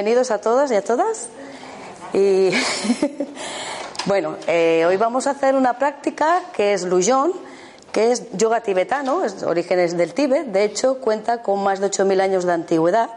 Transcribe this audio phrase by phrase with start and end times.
[0.00, 1.28] Bienvenidos a todos y a todas.
[2.14, 2.48] Y
[4.06, 7.34] bueno, eh, hoy vamos a hacer una práctica que es Luyón,
[7.92, 12.18] que es yoga tibetano, es orígenes del Tíbet, de hecho cuenta con más de 8.000
[12.22, 13.10] años de antigüedad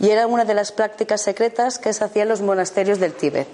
[0.00, 3.46] y era una de las prácticas secretas que se hacía en los monasterios del Tíbet,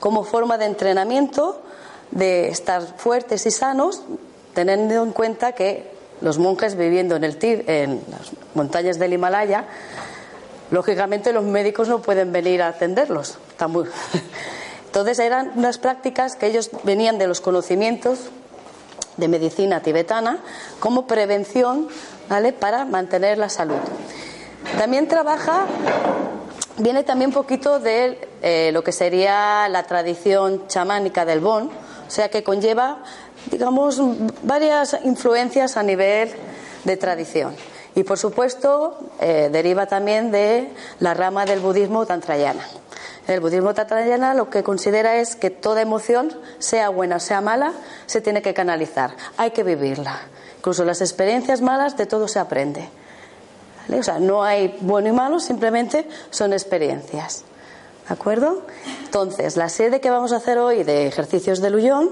[0.00, 1.62] como forma de entrenamiento,
[2.10, 4.02] de estar fuertes y sanos,
[4.52, 5.88] teniendo en cuenta que
[6.22, 9.66] los monjes viviendo en, el Tíbet, en las montañas del Himalaya,
[10.70, 13.38] lógicamente los médicos no pueden venir a atenderlos.
[14.86, 18.30] Entonces eran unas prácticas que ellos venían de los conocimientos
[19.16, 20.38] de medicina tibetana
[20.80, 21.88] como prevención
[22.28, 22.52] ¿vale?
[22.52, 23.78] para mantener la salud.
[24.78, 25.66] También trabaja,
[26.78, 32.10] viene también un poquito de eh, lo que sería la tradición chamánica del Bon, o
[32.10, 32.98] sea que conlleva,
[33.50, 34.00] digamos,
[34.42, 36.32] varias influencias a nivel
[36.84, 37.54] de tradición.
[37.94, 40.70] Y por supuesto, eh, deriva también de
[41.00, 42.64] la rama del budismo tantrayana.
[43.26, 47.72] El budismo tantrayana lo que considera es que toda emoción, sea buena o sea mala,
[48.06, 50.20] se tiene que canalizar, hay que vivirla.
[50.58, 52.88] Incluso las experiencias malas, de todo se aprende.
[53.88, 57.44] O sea, no hay bueno y malo, simplemente son experiencias.
[58.08, 58.62] ¿De acuerdo?
[59.04, 62.10] Entonces, la serie que vamos a hacer hoy de ejercicios de Luyón,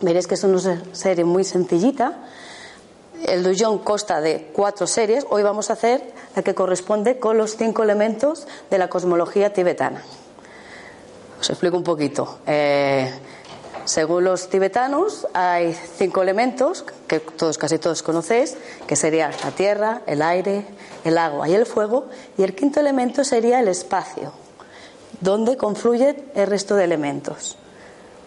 [0.00, 2.14] veréis que es una serie muy sencillita
[3.24, 5.26] el Duyón consta de cuatro series.
[5.30, 6.02] Hoy vamos a hacer
[6.34, 10.02] la que corresponde con los cinco elementos de la cosmología tibetana.
[11.40, 12.38] Os explico un poquito.
[12.46, 13.12] Eh,
[13.84, 18.56] según los tibetanos, hay cinco elementos que todos, casi todos conocéis,
[18.86, 20.66] que serían la tierra, el aire,
[21.04, 22.06] el agua y el fuego.
[22.36, 24.32] Y el quinto elemento sería el espacio,
[25.20, 27.56] donde confluye el resto de elementos.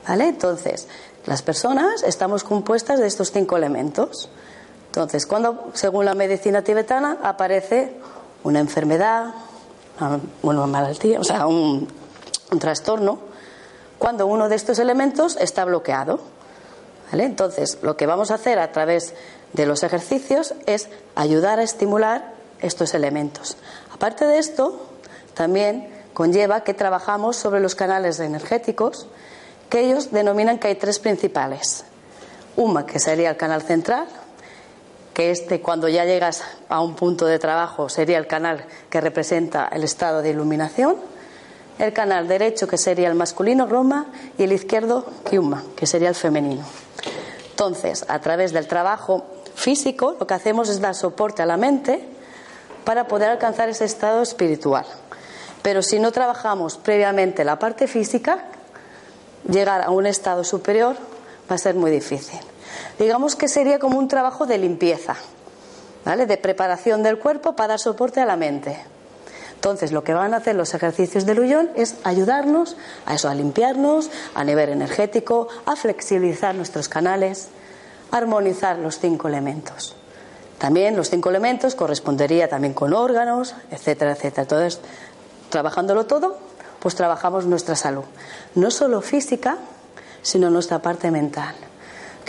[0.08, 0.28] ¿Vale?
[0.28, 0.88] Entonces,
[1.26, 4.30] las personas estamos compuestas de estos cinco elementos.
[4.90, 7.94] Entonces, cuando, según la medicina tibetana, aparece
[8.44, 9.36] una enfermedad,
[10.42, 11.88] una malaltía, o sea, un,
[12.60, 13.20] trastorno,
[14.00, 16.20] cuando uno de estos elementos está bloqueado.
[17.12, 17.26] ¿Vale?
[17.26, 19.14] Entonces, lo que vamos a hacer a través
[19.54, 23.58] de los ejercicios es ayudar a estimular estos elementos.
[23.94, 24.80] Aparte de esto,
[25.36, 29.08] también conlleva que trabajamos sobre los canales energéticos,
[29.70, 31.86] que ellos denominan que hay tres principales.
[32.56, 34.08] Una que sería el canal central,
[35.20, 39.68] que este, cuando ya llegas a un punto de trabajo, sería el canal que representa
[39.68, 40.96] el estado de iluminación,
[41.78, 44.06] el canal derecho, que sería el masculino, Roma,
[44.38, 46.64] y el izquierdo, Kyuma, que sería el femenino.
[47.50, 49.26] Entonces, a través del trabajo
[49.56, 52.02] físico, lo que hacemos es dar soporte a la mente
[52.86, 54.86] para poder alcanzar ese estado espiritual.
[55.62, 58.46] Pero si no trabajamos previamente la parte física,
[59.52, 60.96] llegar a un estado superior
[61.52, 62.40] va a ser muy difícil
[62.98, 65.16] digamos que sería como un trabajo de limpieza,
[66.06, 66.26] ¿vale?
[66.26, 68.78] De preparación del cuerpo para dar soporte a la mente.
[69.60, 73.36] Entonces, lo que van a hacer los ejercicios de Luyón es ayudarnos a eso, a
[73.36, 77.50] limpiarnos a nivel energético, a flexibilizar nuestros canales,
[78.12, 79.98] a armonizar los cinco elementos.
[80.60, 84.44] También los cinco elementos correspondería también con órganos, etcétera, etcétera.
[84.44, 84.80] Entonces,
[85.50, 86.38] trabajándolo todo,
[86.80, 88.06] pues trabajamos nuestra salud,
[88.56, 89.58] no solo física,
[90.22, 91.54] sino nuestra parte mental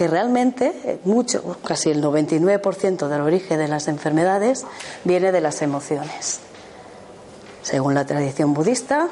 [0.01, 4.65] que realmente eh, mucho, casi el 99% del origen de las enfermedades
[5.05, 6.41] viene de las emociones.
[7.61, 9.09] Según la tradición budista,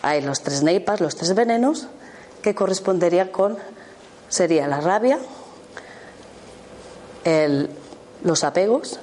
[0.00, 1.88] hay los tres neipas, los tres venenos,
[2.40, 3.58] que correspondería con,
[4.30, 5.18] sería la rabia,
[8.24, 9.00] los apegos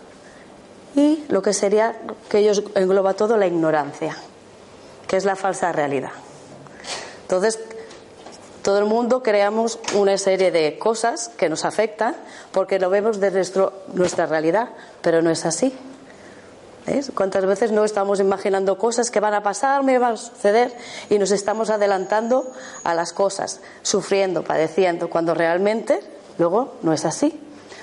[0.96, 1.96] y lo que sería,
[2.28, 4.18] que ellos engloba todo, la ignorancia,
[5.08, 6.10] que es la falsa realidad.
[7.22, 7.60] Entonces,
[8.64, 12.16] todo el mundo creamos una serie de cosas que nos afectan
[12.52, 13.62] porque lo vemos desde
[13.94, 14.70] nuestra realidad,
[15.02, 15.74] pero no es así.
[17.14, 20.74] ¿Cuántas veces no estamos imaginando cosas que van a pasar, me van a suceder
[21.10, 22.52] y nos estamos adelantando
[22.84, 26.02] a las cosas, sufriendo, padeciendo, cuando realmente
[26.40, 27.40] luego no es así?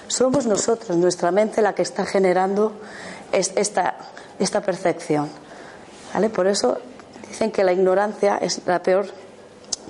[0.08, 2.72] Somos nosotros, nuestra mente, la que está generando
[3.32, 3.96] esta,
[4.40, 5.28] esta percepción.
[6.12, 6.28] ¿Vale?
[6.28, 6.78] Por eso
[7.28, 9.06] dicen que la ignorancia es la peor,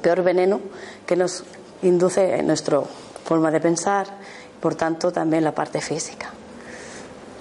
[0.07, 0.61] peor veneno
[1.05, 1.43] que nos
[1.83, 2.81] induce en nuestra
[3.25, 4.07] forma de pensar,
[4.61, 6.31] por tanto también la parte física.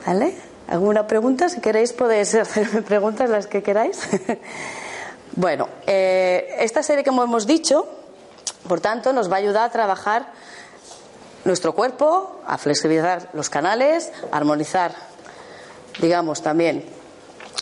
[0.03, 0.33] ¿Vale?
[0.67, 1.47] ¿Alguna pregunta?
[1.47, 4.00] Si queréis podéis hacerme preguntas las que queráis.
[5.35, 7.88] bueno, eh, esta serie como hemos dicho,
[8.68, 10.33] por tanto, nos va a ayudar a trabajar
[11.44, 14.91] nuestro cuerpo, a flexibilizar los canales, a armonizar,
[16.01, 16.83] digamos, también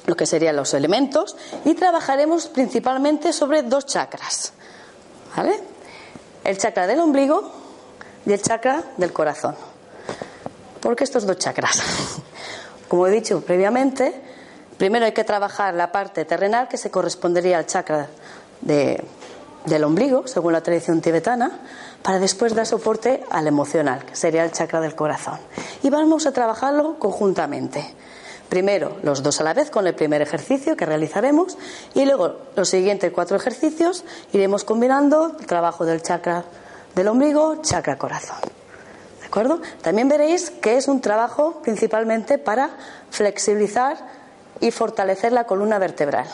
[0.06, 1.36] lo que serían los elementos
[1.66, 4.54] y trabajaremos principalmente sobre dos chakras,
[6.44, 7.52] El chakra del ombligo
[8.26, 9.56] y el chakra del corazón.
[10.80, 11.82] ¿Por qué estos dos chakras?
[12.88, 14.14] Como he dicho previamente,
[14.78, 18.08] primero hay que trabajar la parte terrenal que se correspondería al chakra
[18.62, 21.60] del ombligo, según la tradición tibetana,
[22.04, 25.40] para después dar soporte al emocional, que sería el chakra del corazón.
[25.82, 27.96] Y vamos a trabajarlo conjuntamente.
[28.54, 31.58] Primero los dos a la vez con el primer ejercicio que realizaremos
[31.96, 36.46] y luego los siguientes cuatro ejercicios iremos combinando el trabajo del chakra
[36.94, 38.38] del ombligo, chakra corazón.
[39.82, 42.70] También veréis que es un trabajo principalmente para
[43.10, 43.98] flexibilizar
[44.60, 46.28] y fortalecer la columna vertebral.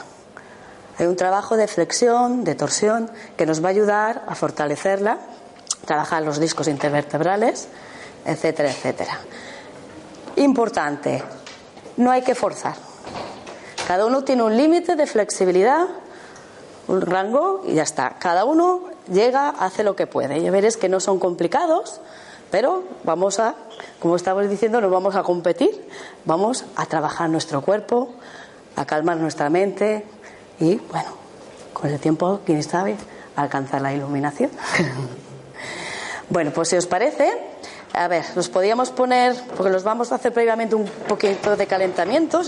[0.98, 5.19] Hay un trabajo de flexión, de torsión, que nos va a ayudar a fortalecerla,
[5.86, 7.69] trabajar los discos intervertebrales,
[8.25, 9.19] etcétera, etcétera.
[10.36, 11.24] Importante,
[12.00, 12.75] no hay que forzar.
[13.86, 15.86] Cada uno tiene un límite de flexibilidad,
[16.88, 18.16] un rango y ya está.
[18.19, 20.42] Cada uno llega, hace lo que puede.
[20.42, 22.00] Ya veréis que no son complicados,
[22.51, 23.56] pero vamos a,
[24.00, 25.88] como estamos diciendo, nos vamos a competir,
[26.24, 28.10] vamos a trabajar nuestro cuerpo,
[28.78, 30.06] a calmar nuestra mente
[30.60, 31.10] y, bueno,
[31.74, 32.96] con el tiempo, quién sabe,
[33.36, 34.51] alcanzar la iluminación.
[36.30, 37.30] bueno, pues si os parece,
[37.94, 42.41] a ver, nos podíamos poner, porque los vamos a hacer previamente un poquito de calentamiento.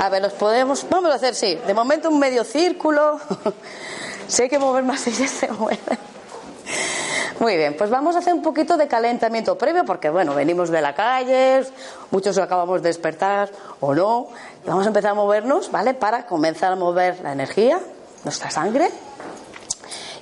[0.00, 3.20] A ver, los podemos, vamos a hacer, sí, de momento un medio círculo.
[4.28, 5.98] Si hay que mover más, ella se mueve.
[7.38, 10.80] Muy bien, pues vamos a hacer un poquito de calentamiento previo porque, bueno, venimos de
[10.80, 11.66] la calle,
[12.10, 14.28] muchos acabamos de despertar o no.
[14.64, 15.92] Y vamos a empezar a movernos, ¿vale?
[15.92, 17.78] Para comenzar a mover la energía,
[18.24, 18.90] nuestra sangre.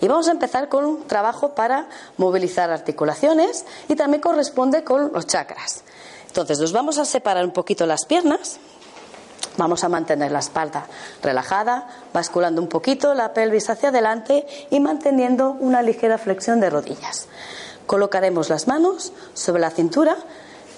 [0.00, 5.26] Y vamos a empezar con un trabajo para movilizar articulaciones y también corresponde con los
[5.26, 5.82] chakras.
[6.26, 8.58] Entonces, nos vamos a separar un poquito las piernas.
[9.56, 10.87] Vamos a mantener la espalda
[11.23, 17.26] relajada, basculando un poquito la pelvis hacia adelante y manteniendo una ligera flexión de rodillas.
[17.87, 20.17] Colocaremos las manos sobre la cintura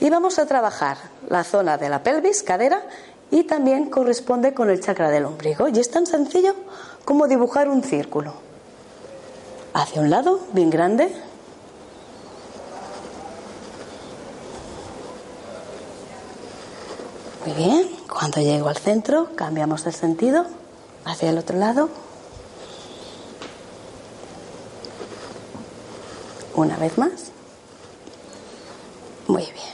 [0.00, 0.96] y vamos a trabajar
[1.28, 2.82] la zona de la pelvis, cadera,
[3.30, 5.68] y también corresponde con el chakra del ombligo.
[5.68, 6.54] Y es tan sencillo
[7.04, 8.51] como dibujar un círculo.
[9.74, 11.14] Hacia un lado, bien grande,
[17.44, 20.46] Muy bien, cuando llego al centro cambiamos el sentido
[21.04, 21.88] hacia el otro lado.
[26.54, 27.32] Una vez más.
[29.26, 29.72] Muy bien.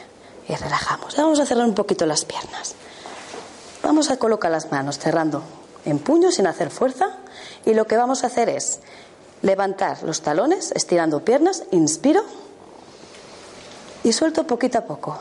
[0.49, 1.15] Y relajamos.
[1.17, 2.75] Vamos a cerrar un poquito las piernas.
[3.83, 5.43] Vamos a colocar las manos cerrando
[5.85, 7.19] en puño sin hacer fuerza.
[7.67, 8.81] Y lo que vamos a hacer es
[9.43, 11.65] levantar los talones, estirando piernas.
[11.71, 12.23] Inspiro.
[14.05, 15.19] Y suelto poquito a poco.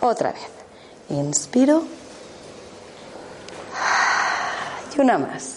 [0.00, 0.42] Otra vez.
[1.10, 1.82] Inspiro.
[4.96, 5.56] Y una más.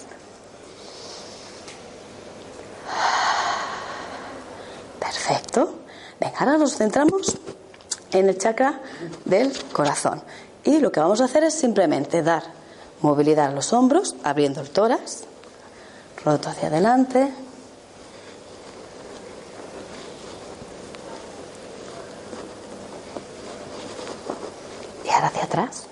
[4.99, 5.75] Perfecto.
[6.19, 7.37] Venga, ahora nos centramos
[8.11, 8.79] en el chakra
[9.25, 10.21] del corazón.
[10.63, 12.43] Y lo que vamos a hacer es simplemente dar
[13.01, 15.23] movilidad a los hombros, abriendo el tórax,
[16.23, 17.31] roto hacia adelante,
[25.23, 25.83] hacia atrás.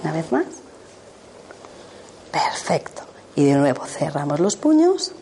[0.00, 0.46] Una vez más.
[2.32, 3.02] Perfecto.
[3.34, 5.12] Y de nuevo cerramos los puños.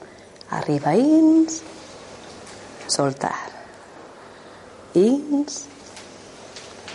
[0.50, 1.62] Arriba, ins.
[2.86, 3.34] Soltar.
[4.94, 5.64] Ins.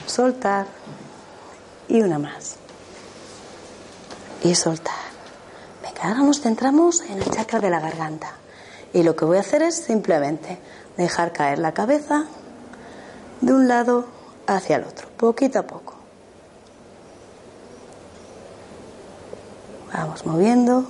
[0.06, 0.68] Soltar.
[1.88, 2.56] Y una más
[4.44, 4.94] y soltar.
[5.82, 8.34] Venga, ahora nos centramos en el chakra de la garganta.
[8.94, 10.58] Y lo que voy a hacer es simplemente
[10.98, 12.26] dejar caer la cabeza
[13.40, 14.06] de un lado
[14.48, 15.96] hacia el otro, poquito a poco.
[19.94, 20.86] Vamos moviendo.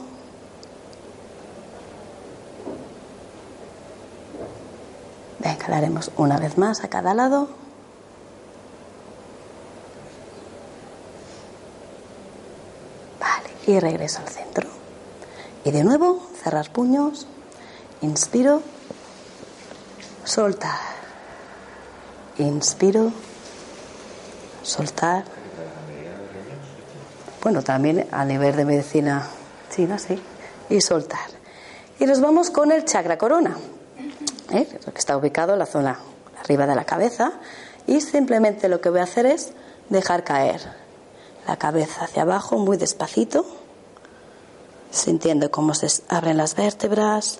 [5.40, 7.61] Venga, lo haremos una vez más a cada lado.
[13.72, 14.68] Y regreso al centro.
[15.64, 17.28] Y de nuevo, cerrar puños.
[18.02, 18.62] Inspiro.
[20.24, 20.80] Soltar.
[22.38, 23.12] Inspiro.
[24.64, 25.24] Soltar.
[27.42, 29.28] Bueno, también a nivel de medicina
[29.74, 30.22] china, sí.
[30.70, 31.30] Y soltar.
[32.00, 33.58] Y nos vamos con el chakra corona,
[34.52, 34.66] ¿eh?
[34.68, 36.00] que está ubicado en la zona
[36.40, 37.34] arriba de la cabeza.
[37.88, 39.54] Y simplemente lo que voy a hacer es
[39.90, 40.62] dejar caer
[41.48, 43.46] la cabeza hacia abajo muy despacito,
[44.92, 47.40] sintiendo cómo se abren las vértebras.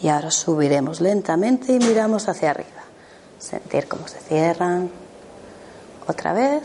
[0.00, 2.84] Y ahora subiremos lentamente y miramos hacia arriba.
[3.38, 4.90] Sentir cómo se cierran.
[6.06, 6.62] Otra vez.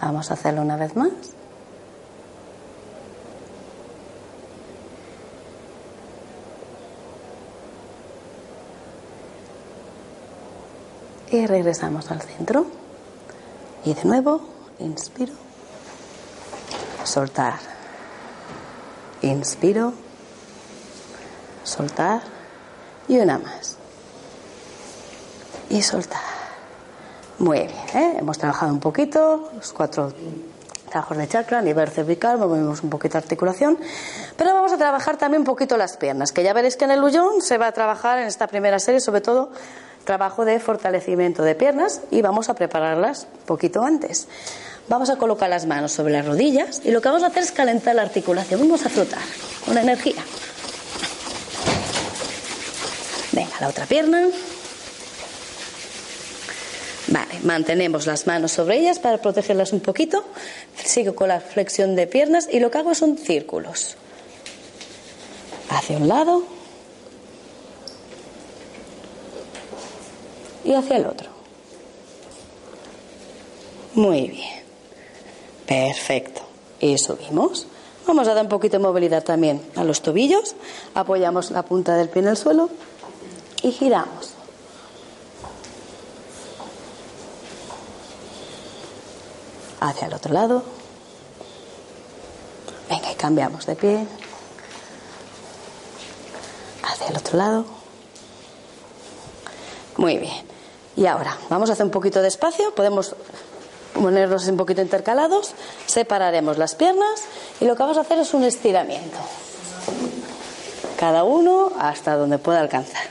[0.00, 1.33] Vamos a hacerlo una vez más.
[11.34, 12.64] Y regresamos al centro.
[13.84, 14.40] Y de nuevo,
[14.78, 15.32] inspiro.
[17.02, 17.54] Soltar.
[19.20, 19.94] Inspiro.
[21.64, 22.22] Soltar.
[23.08, 23.78] Y una más.
[25.70, 26.20] Y soltar.
[27.40, 28.14] Muy bien, ¿eh?
[28.20, 30.12] hemos trabajado un poquito, los cuatro
[30.88, 33.76] trabajos de chakra, nivel cervical, movemos un poquito articulación,
[34.36, 37.00] pero vamos a trabajar también un poquito las piernas, que ya veréis que en el
[37.00, 39.50] Luyón se va a trabajar en esta primera serie, sobre todo
[40.04, 44.28] trabajo de fortalecimiento de piernas y vamos a prepararlas un poquito antes.
[44.88, 47.52] Vamos a colocar las manos sobre las rodillas y lo que vamos a hacer es
[47.52, 48.60] calentar la articulación.
[48.60, 49.22] Vamos a frotar
[49.64, 50.22] con energía.
[53.32, 54.28] Venga, la otra pierna.
[57.08, 60.24] Vale, mantenemos las manos sobre ellas para protegerlas un poquito.
[60.84, 63.96] Sigo con la flexión de piernas y lo que hago son círculos.
[65.70, 66.44] Hacia un lado
[70.64, 71.28] y hacia el otro.
[73.94, 74.64] Muy bien.
[75.66, 76.42] Perfecto.
[76.80, 77.66] Y subimos.
[78.06, 80.54] Vamos a dar un poquito de movilidad también a los tobillos.
[80.94, 82.68] Apoyamos la punta del pie en el suelo
[83.62, 84.30] y giramos.
[89.80, 90.64] Hacia el otro lado.
[92.90, 94.06] Venga, y cambiamos de pie.
[96.82, 97.64] Hacia el otro lado.
[99.96, 100.53] Muy bien.
[100.96, 102.74] Y ahora, vamos a hacer un poquito de espacio.
[102.74, 103.16] Podemos
[103.92, 105.54] ponerlos un poquito intercalados.
[105.86, 107.24] Separaremos las piernas
[107.60, 109.18] y lo que vamos a hacer es un estiramiento.
[110.98, 113.02] Cada uno hasta donde pueda alcanzar.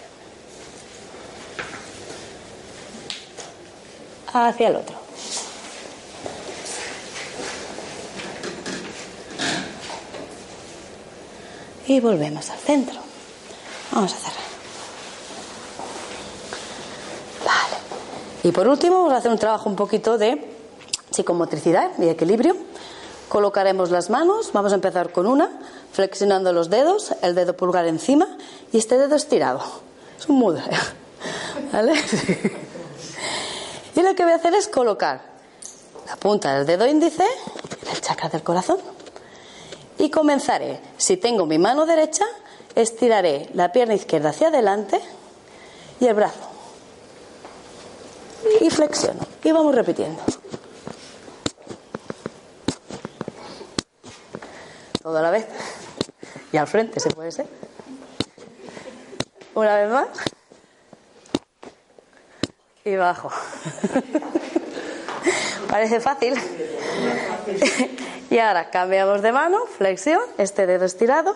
[4.34, 4.96] Hacia el otro.
[11.86, 13.00] Y volvemos al centro.
[13.92, 14.43] Vamos a cerrar.
[18.44, 20.54] Y por último vamos a hacer un trabajo un poquito de
[21.12, 22.58] psicomotricidad y equilibrio.
[23.30, 25.50] Colocaremos las manos, vamos a empezar con una,
[25.94, 28.28] flexionando los dedos, el dedo pulgar encima
[28.72, 29.62] y este dedo estirado.
[30.20, 30.66] Es un mudra.
[31.72, 31.94] ¿Vale?
[33.96, 35.22] Y lo que voy a hacer es colocar
[36.08, 38.78] la punta del dedo índice en el chakra del corazón.
[39.98, 42.26] Y comenzaré, si tengo mi mano derecha,
[42.76, 45.00] estiraré la pierna izquierda hacia adelante
[46.00, 46.53] y el brazo.
[48.63, 49.20] Y flexiono.
[49.43, 50.24] Y vamos repitiendo.
[55.01, 55.46] Todo a la vez.
[56.53, 57.46] Y al frente, ¿se puede ser?
[59.53, 60.08] Una vez más.
[62.86, 63.29] Y bajo.
[65.70, 66.36] Parece fácil.
[68.29, 71.36] y ahora cambiamos de mano, flexión, este dedo estirado,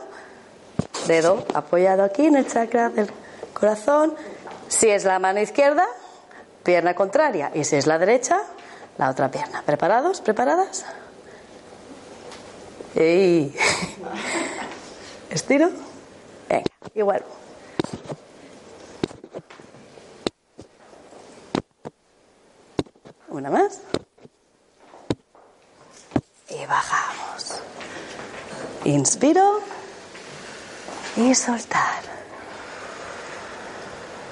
[1.08, 3.12] dedo apoyado aquí en el chakra del
[3.54, 4.16] corazón.
[4.70, 5.86] Si es la mano izquierda,
[6.68, 7.50] pierna contraria.
[7.54, 8.42] Y si es la derecha,
[8.98, 9.64] la otra pierna.
[9.66, 10.20] ¿Preparados?
[10.20, 10.86] ¿Preparadas?
[12.94, 13.54] Y
[15.30, 15.70] estiro.
[16.50, 17.24] Venga, igual.
[23.30, 23.80] Una más.
[26.50, 27.62] Y bajamos.
[28.84, 29.62] Inspiro
[31.16, 32.02] y soltar.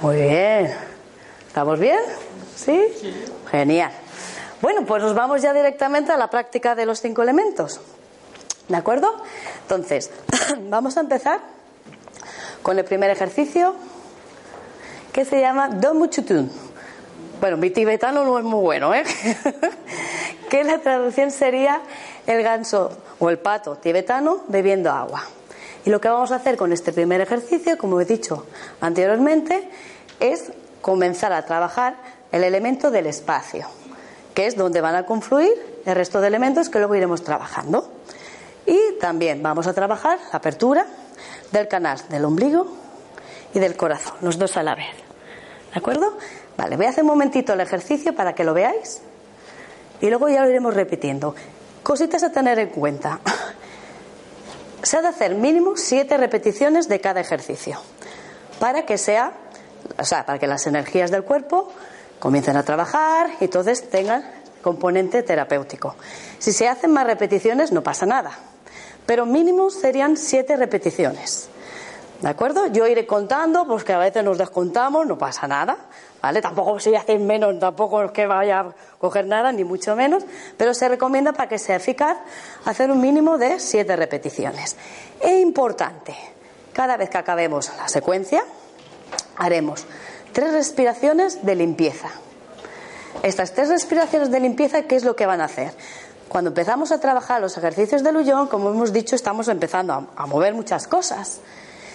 [0.02, 0.95] Muy bien.
[1.56, 2.02] ¿Estamos bien?
[2.54, 2.86] ¿Sí?
[3.50, 3.90] Genial.
[4.62, 7.80] Bueno, pues nos vamos ya directamente a la práctica de los cinco elementos.
[8.68, 9.10] ¿De acuerdo?
[9.62, 10.12] Entonces,
[10.64, 11.40] vamos a empezar
[12.62, 13.74] con el primer ejercicio
[15.14, 16.52] que se llama Domuchutun
[17.40, 19.06] Bueno, mi tibetano no es muy bueno, ¿eh?
[20.50, 21.80] que la traducción sería
[22.28, 25.24] el ganso o el pato tibetano bebiendo agua.
[25.86, 28.46] Y lo que vamos a hacer con este primer ejercicio, como he dicho
[28.82, 29.70] anteriormente,
[30.20, 30.52] es
[30.86, 31.96] comenzar a trabajar
[32.32, 33.66] el elemento del espacio,
[34.36, 37.92] que es donde van a confluir el resto de elementos que luego iremos trabajando.
[38.68, 40.86] Y también vamos a trabajar la apertura
[41.52, 42.68] del canal del ombligo
[43.56, 44.94] y del corazón, los dos a la vez.
[45.74, 46.20] ¿De acuerdo?
[46.56, 49.02] Vale, voy a hacer un momentito el ejercicio para que lo veáis
[50.02, 51.34] y luego ya lo iremos repitiendo.
[51.82, 53.22] Cositas a tener en cuenta.
[54.84, 57.82] Se ha de hacer mínimo siete repeticiones de cada ejercicio
[58.60, 59.32] para que sea,
[59.98, 61.72] o sea, para que las energías del cuerpo
[62.20, 64.24] comiencen a trabajar y entonces tengan
[64.62, 65.96] componente terapéutico.
[66.40, 68.32] Si se hacen más repeticiones no pasa nada,
[69.06, 71.50] pero mínimo serían siete repeticiones.
[72.22, 72.68] ¿De acuerdo?
[72.68, 75.78] Yo iré contando, pues que a veces nos descontamos, no pasa nada,
[76.22, 76.42] ¿vale?
[76.42, 80.24] Tampoco si hacéis menos, tampoco es que vaya a coger nada, ni mucho menos,
[80.58, 82.18] pero se recomienda para que sea eficaz
[82.64, 84.78] hacer un mínimo de siete repeticiones.
[85.20, 86.16] Es importante,
[86.74, 88.44] cada vez que acabemos la secuencia,
[89.38, 89.86] haremos
[90.36, 92.10] tres respiraciones de limpieza.
[93.24, 95.72] Estas tres respiraciones de limpieza, ¿qué es lo que van a hacer?
[96.28, 100.54] Cuando empezamos a trabajar los ejercicios de Luyón, como hemos dicho, estamos empezando a, mover
[100.54, 101.40] muchas cosas.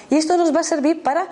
[0.09, 1.29] Y esto nos va a servir para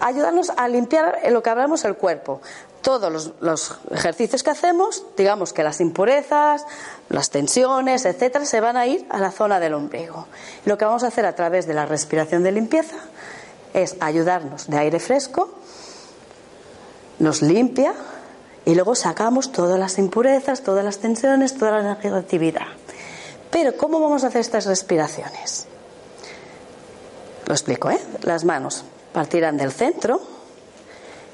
[0.00, 2.42] ayudarnos a limpiar lo que hablamos el cuerpo.
[2.82, 6.66] Todos los, ejercicios que hacemos, digamos que las impurezas,
[7.08, 10.26] las tensiones, etcétera, se van a ir a la zona del ombligo.
[10.66, 12.96] Lo que vamos a hacer a través de la respiración de limpieza
[13.74, 15.50] es ayudarnos de aire fresco,
[17.18, 17.94] nos limpia
[18.64, 22.66] y luego sacamos todas las impurezas, todas las tensiones, toda la negatividad.
[23.50, 25.66] Pero ¿cómo vamos a hacer estas respiraciones?
[27.46, 28.00] Lo explico, ¿eh?
[28.22, 30.20] Las manos partirán del centro,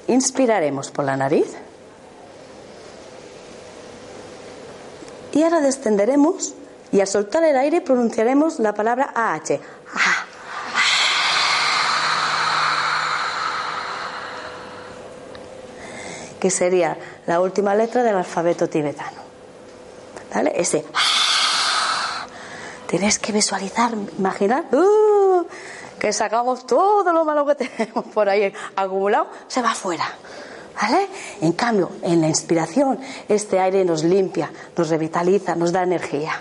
[0.09, 1.55] inspiraremos por la nariz
[5.33, 6.55] y ahora descenderemos
[6.91, 9.61] y al soltar el aire pronunciaremos la palabra AH.
[16.47, 19.19] Que sería la última letra del alfabeto tibetano.
[20.33, 20.53] ¿Vale?
[20.55, 20.85] Ese.
[22.87, 24.67] Tienes que visualizar, imaginar.
[24.73, 25.45] ¡uh!
[25.99, 30.05] que sacamos todo lo malo que tenemos por ahí acumulado, se va afuera.
[30.81, 31.09] ¿Vale?
[31.41, 36.41] En cambio, en la inspiración, este aire nos limpia, nos revitaliza, nos da energía.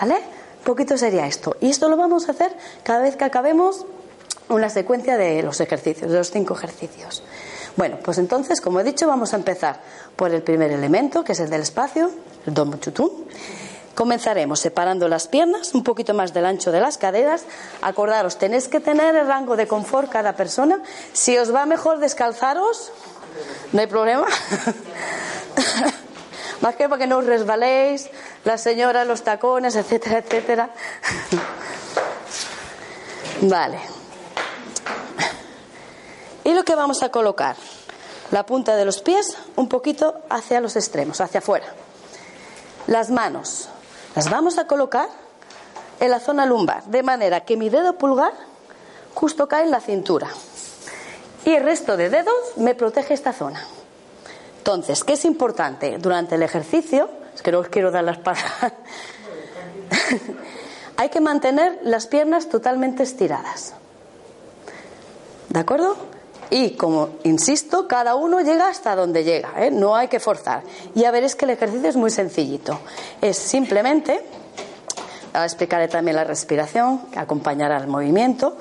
[0.00, 0.14] ¿Vale?
[0.14, 1.56] Un poquito sería esto.
[1.60, 3.84] Y esto lo vamos a hacer cada vez que acabemos
[4.48, 7.22] una secuencia de los ejercicios, de los cinco ejercicios.
[7.76, 9.80] Bueno, pues entonces, como he dicho, vamos a empezar
[10.16, 12.10] por el primer elemento, que es el del espacio,
[12.46, 13.26] el Don Chutún.
[13.94, 17.44] Comenzaremos separando las piernas un poquito más del ancho de las caderas.
[17.82, 20.80] Acordaros, tenéis que tener el rango de confort cada persona.
[21.12, 22.90] Si os va mejor descalzaros,
[23.72, 24.26] no hay problema.
[26.62, 28.08] más que para que no os resbaléis,
[28.44, 30.70] la señora, los tacones, etcétera, etcétera.
[33.42, 34.01] vale.
[36.44, 37.56] Y lo que vamos a colocar,
[38.30, 41.66] la punta de los pies un poquito hacia los extremos, hacia afuera.
[42.86, 43.68] Las manos
[44.16, 45.08] las vamos a colocar
[46.00, 48.32] en la zona lumbar, de manera que mi dedo pulgar
[49.14, 50.28] justo cae en la cintura.
[51.44, 53.64] Y el resto de dedos me protege esta zona.
[54.58, 55.98] Entonces, ¿qué es importante?
[55.98, 58.72] Durante el ejercicio, es que no os quiero dar las palabras,
[60.96, 63.74] hay que mantener las piernas totalmente estiradas.
[65.48, 65.96] ¿De acuerdo?
[66.52, 69.70] Y como insisto, cada uno llega hasta donde llega, ¿eh?
[69.70, 70.62] no hay que forzar.
[70.94, 72.78] Y a ver, es que el ejercicio es muy sencillito.
[73.22, 74.22] Es simplemente,
[75.32, 78.58] ahora explicaré también la respiración, que acompañará el movimiento.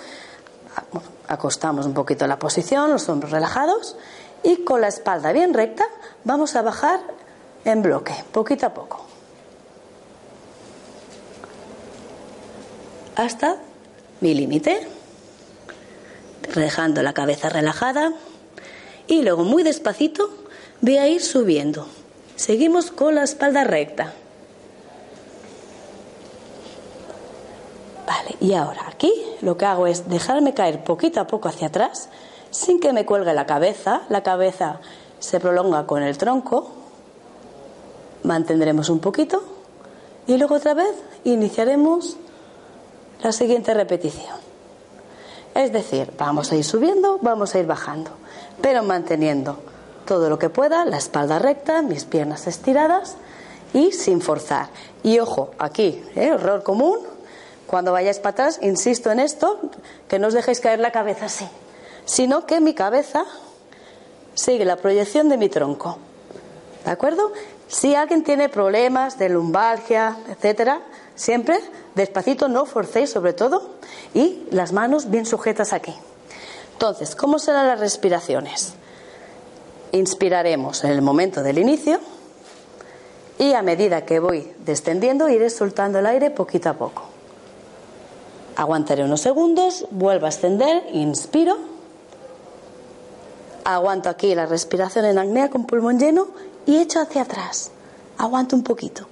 [1.28, 3.98] Acostamos un poquito la posición, los hombros relajados
[4.42, 5.84] y con la espalda bien recta
[6.24, 7.02] vamos a bajar
[7.66, 9.06] en bloque, poquito a poco.
[13.18, 13.58] Hasta
[14.22, 15.01] mi límite
[16.56, 18.14] dejando la cabeza relajada
[19.08, 20.30] y luego muy despacito
[20.82, 21.88] voy a ir subiendo.
[22.36, 24.14] Seguimos con la espalda recta.
[28.08, 32.10] Vale, y ahora aquí lo que hago es dejarme caer poquito a poco hacia atrás
[32.50, 34.02] sin que me cuelgue la cabeza.
[34.10, 34.80] La cabeza
[35.20, 36.72] se prolonga con el tronco.
[38.24, 39.44] Mantendremos un poquito
[40.28, 42.18] y luego otra vez iniciaremos
[43.24, 44.51] la siguiente repetición.
[45.56, 48.12] Es decir, vamos a ir subiendo, vamos a ir bajando,
[48.62, 49.58] pero manteniendo
[50.06, 53.16] todo lo que pueda, la espalda recta, mis piernas estiradas
[53.74, 54.68] y sin forzar.
[55.04, 56.28] Y ojo, aquí, ¿eh?
[56.28, 57.00] error común,
[57.68, 59.60] cuando vayáis para atrás, insisto en esto,
[60.08, 61.48] que no os dejéis caer la cabeza así,
[62.06, 63.26] sino que mi cabeza
[64.34, 65.98] sigue la proyección de mi tronco.
[66.86, 67.32] ¿De acuerdo?
[67.68, 70.82] Si alguien tiene problemas de lumbalgia, etcétera,
[71.16, 71.60] siempre
[71.96, 73.72] despacito, no forcéis sobre todo,
[74.14, 75.94] y las manos bien sujetas aquí.
[76.74, 78.74] Entonces, ¿cómo serán las respiraciones?
[79.92, 82.00] Inspiraremos en el momento del inicio
[83.38, 87.04] y a medida que voy descendiendo iré soltando el aire poquito a poco.
[88.56, 91.58] Aguantaré unos segundos, vuelvo a ascender, inspiro,
[93.64, 96.28] aguanto aquí la respiración en apnea con pulmón lleno
[96.66, 97.72] y echo hacia atrás.
[98.18, 99.08] Aguanto un poquito,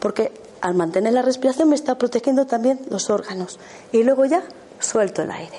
[0.00, 3.58] porque al mantener la respiración me está protegiendo también los órganos
[3.92, 4.42] y luego ya
[4.80, 5.58] suelto el aire.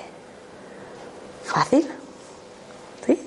[1.44, 1.88] Fácil.
[3.06, 3.20] ¿Sí?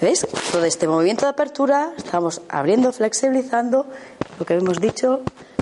[0.00, 0.26] ¿Veis?
[0.50, 3.86] Todo este movimiento de apertura estamos abriendo, flexibilizando
[4.38, 5.20] lo que hemos dicho,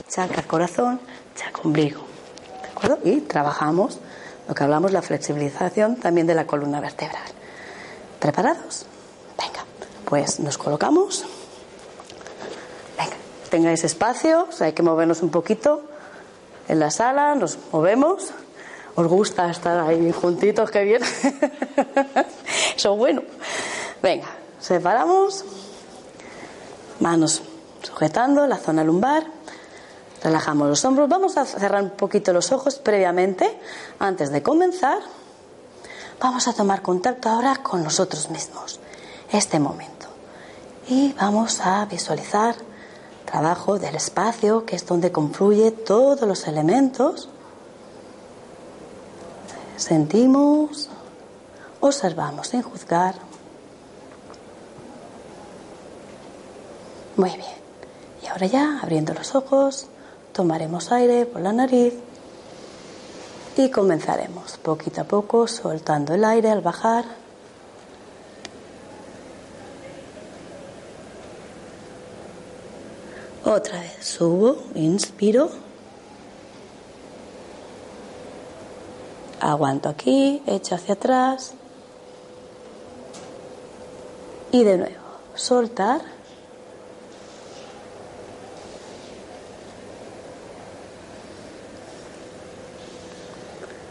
[0.09, 1.01] chakra corazón,
[1.37, 2.01] chakra ombligo.
[3.05, 3.99] Y trabajamos
[4.49, 7.23] lo que hablamos, la flexibilización también de la columna vertebral.
[8.19, 8.87] ¿Preparados?
[9.39, 9.65] Venga,
[10.07, 11.27] pues nos colocamos.
[13.51, 15.83] Tengáis espacio, hay que movernos un poquito
[16.69, 18.31] en la sala, nos movemos.
[18.95, 20.71] ¿Os gusta estar ahí juntitos?
[20.71, 21.03] Qué bien.
[22.77, 23.23] Eso bueno.
[24.03, 24.29] Venga,
[24.61, 25.45] separamos.
[27.01, 27.43] Manos
[27.83, 29.25] sujetando la zona lumbar.
[30.23, 31.09] Relajamos los hombros.
[31.09, 33.59] Vamos a cerrar un poquito los ojos previamente,
[33.99, 34.99] antes de comenzar.
[36.21, 38.79] Vamos a tomar contacto ahora con nosotros mismos,
[39.33, 40.07] este momento.
[40.89, 42.55] Y vamos a visualizar
[43.31, 47.29] trabajo del espacio, que es donde confluye todos los elementos.
[49.77, 50.89] Sentimos,
[51.81, 53.15] observamos sin juzgar.
[57.17, 57.61] Muy bien.
[58.23, 59.89] Y ahora ya, abriendo los ojos,
[60.33, 61.95] Tomaremos aire por la nariz
[63.57, 67.05] y comenzaremos poquito a poco soltando el aire al bajar.
[73.53, 75.51] Otra vez subo, inspiro.
[79.41, 81.55] Aguanto aquí, echo hacia atrás.
[84.53, 85.03] Y de nuevo,
[85.35, 86.01] soltar.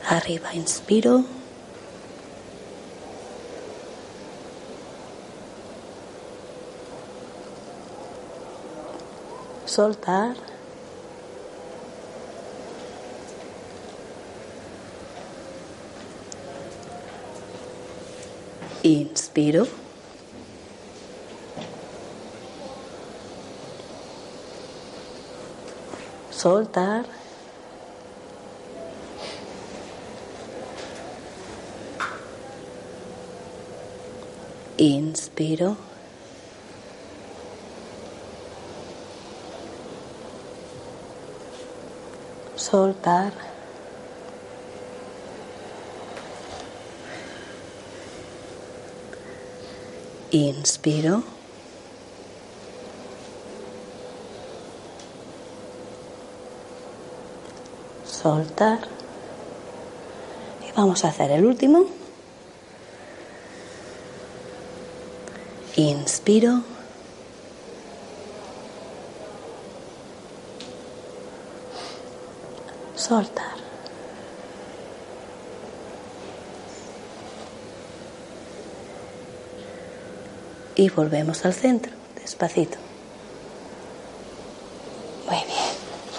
[0.08, 1.26] Arriba inspiro.
[9.80, 10.36] Soltar.
[18.84, 19.65] Inspiro.
[26.30, 27.06] Soltar.
[34.78, 35.88] Inspiro.
[42.69, 43.34] Soltar.
[50.29, 51.23] Inspiro.
[58.05, 58.82] Soltar.
[60.67, 61.86] Y vamos a hacer el último.
[65.75, 66.68] Inspiro.
[73.00, 73.46] Soltar.
[80.76, 82.78] Y volvemos al centro, despacito.
[85.28, 85.48] Muy bien.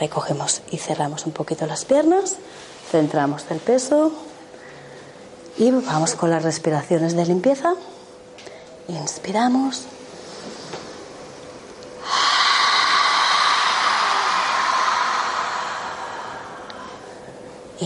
[0.01, 2.37] Recogemos y cerramos un poquito las piernas.
[2.91, 4.13] Centramos el peso.
[5.59, 7.75] Y vamos con las respiraciones de limpieza.
[8.89, 9.85] Inspiramos.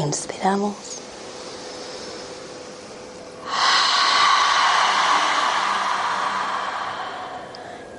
[0.04, 0.74] Inspiramos.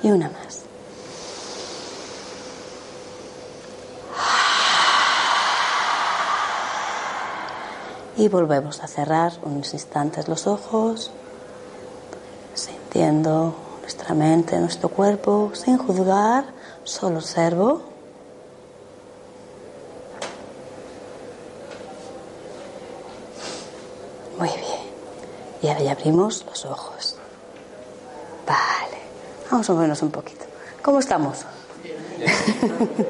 [0.02, 0.62] Y una más.
[8.16, 11.10] Y volvemos a cerrar unos instantes los ojos
[12.54, 16.44] sintiendo nuestra mente, nuestro cuerpo, sin juzgar,
[16.84, 17.82] solo observo.
[24.38, 24.66] Muy bien.
[25.66, 27.16] Y ahora ya abrimos los ojos.
[28.46, 29.02] Vale.
[29.50, 30.44] Vamos a movernos un poquito.
[30.80, 31.44] ¿Cómo estamos?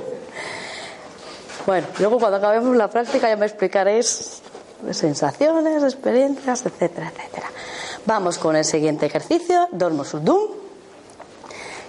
[1.66, 4.40] bueno, luego cuando acabemos la práctica ya me explicaréis
[4.90, 7.50] sensaciones, experiencias, etcétera, etcétera.
[8.06, 10.52] Vamos con el siguiente ejercicio, Dormo Surdum,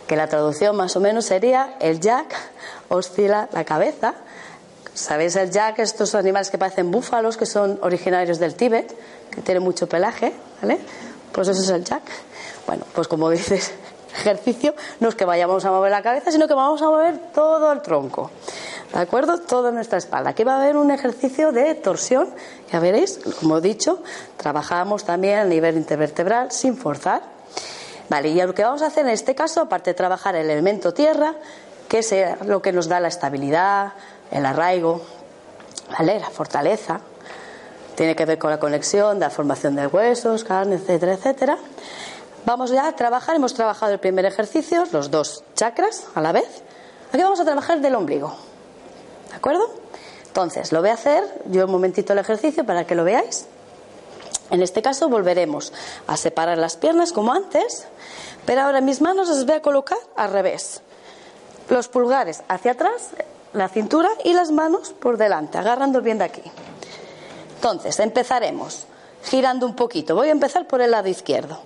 [0.06, 2.36] que la traducción más o menos sería el jack
[2.90, 4.16] oscila la cabeza.
[4.98, 5.78] ¿Sabéis el jack?
[5.78, 8.98] Estos animales que parecen búfalos, que son originarios del Tíbet,
[9.30, 10.80] que tienen mucho pelaje, ¿vale?
[11.32, 12.02] Pues eso es el jack.
[12.66, 13.74] Bueno, pues como dices,
[14.20, 17.72] ejercicio no es que vayamos a mover la cabeza, sino que vamos a mover todo
[17.72, 18.32] el tronco.
[18.92, 19.38] ¿De acuerdo?
[19.38, 20.32] Toda nuestra espalda.
[20.32, 22.30] Aquí va a haber un ejercicio de torsión.
[22.72, 24.02] Ya veréis, como he dicho,
[24.38, 27.22] trabajamos también a nivel intervertebral sin forzar.
[28.10, 30.92] Vale, y lo que vamos a hacer en este caso, aparte de trabajar el elemento
[30.92, 31.36] tierra,
[31.88, 32.14] que es
[32.46, 33.94] lo que nos da la estabilidad,
[34.32, 35.02] el arraigo,
[35.98, 36.20] ¿vale?
[36.20, 37.02] la fortaleza,
[37.96, 41.58] tiene que ver con la conexión, la formación de huesos, carne, etcétera, etcétera.
[42.46, 46.64] Vamos ya a trabajar, hemos trabajado el primer ejercicio, los dos chakras a la vez.
[47.12, 48.36] Aquí vamos a trabajar del ombligo.
[49.30, 49.68] ¿De acuerdo?
[50.28, 53.48] Entonces, lo voy a hacer yo un momentito el ejercicio para que lo veáis.
[54.52, 55.74] En este caso volveremos
[56.06, 57.88] a separar las piernas como antes,
[58.46, 60.82] pero ahora mis manos las voy a colocar al revés.
[61.70, 63.10] Los pulgares hacia atrás,
[63.54, 66.44] la cintura y las manos por delante, agarrando bien de aquí.
[67.56, 68.86] Entonces, empezaremos
[69.24, 70.16] girando un poquito.
[70.16, 71.60] Voy a empezar por el lado izquierdo.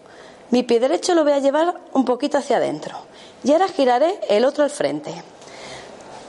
[0.49, 2.97] Mi pie derecho lo voy a llevar un poquito hacia adentro.
[3.43, 5.13] Y ahora giraré el otro al frente.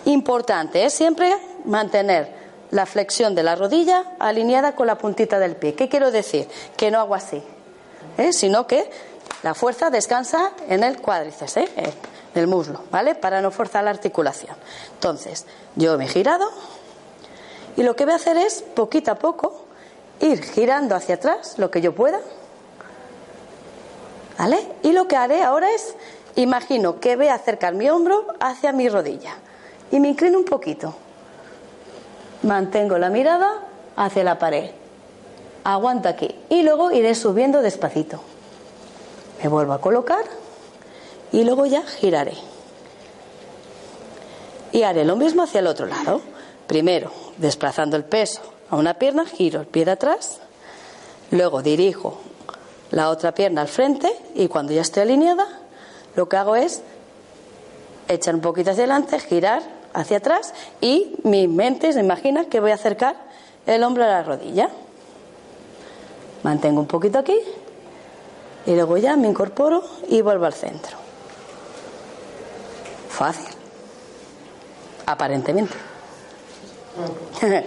[0.04, 5.74] Importante es siempre mantener la flexión de la rodilla alineada con la puntita del pie.
[5.74, 6.48] ¿Qué quiero decir?
[6.76, 7.42] Que no hago así,
[8.16, 8.32] ¿eh?
[8.32, 8.90] sino que
[9.42, 11.68] la fuerza descansa en el cuádriceps, ¿eh?
[12.34, 13.14] En el muslo, ¿vale?
[13.14, 14.56] Para no forzar la articulación.
[14.94, 16.48] Entonces, yo me he girado
[17.76, 19.64] y lo que voy a hacer es, poquito a poco,
[20.20, 22.20] ir girando hacia atrás lo que yo pueda
[24.42, 24.58] ¿Vale?
[24.82, 25.94] Y lo que haré ahora es,
[26.34, 29.36] imagino que voy a acercar mi hombro hacia mi rodilla
[29.92, 30.94] y me inclino un poquito.
[32.42, 33.60] Mantengo la mirada
[33.94, 34.70] hacia la pared.
[35.62, 38.20] Aguanto aquí y luego iré subiendo despacito.
[39.40, 40.24] Me vuelvo a colocar
[41.32, 42.34] y luego ya giraré.
[44.72, 46.20] Y haré lo mismo hacia el otro lado.
[46.66, 48.40] Primero, desplazando el peso
[48.70, 50.38] a una pierna, giro el pie de atrás.
[51.30, 52.18] Luego dirijo
[52.90, 55.46] la otra pierna al frente y cuando ya esté alineada,
[56.14, 56.82] lo que hago es
[58.08, 59.62] echar un poquito hacia adelante, girar
[59.94, 63.16] hacia atrás y mi mente se imagina que voy a acercar
[63.66, 64.70] el hombro a la rodilla.
[66.42, 67.38] Mantengo un poquito aquí
[68.66, 71.01] y luego ya me incorporo y vuelvo al centro.
[73.12, 73.54] Fácil.
[75.06, 75.74] Aparentemente.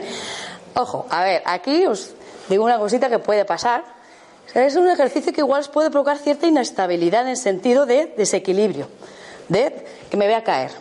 [0.76, 2.14] Ojo, a ver, aquí os
[2.50, 3.96] digo una cosita que puede pasar
[4.54, 8.88] es un ejercicio que igual puede provocar cierta inestabilidad en el sentido de desequilibrio,
[9.50, 10.72] de que me voy a caer.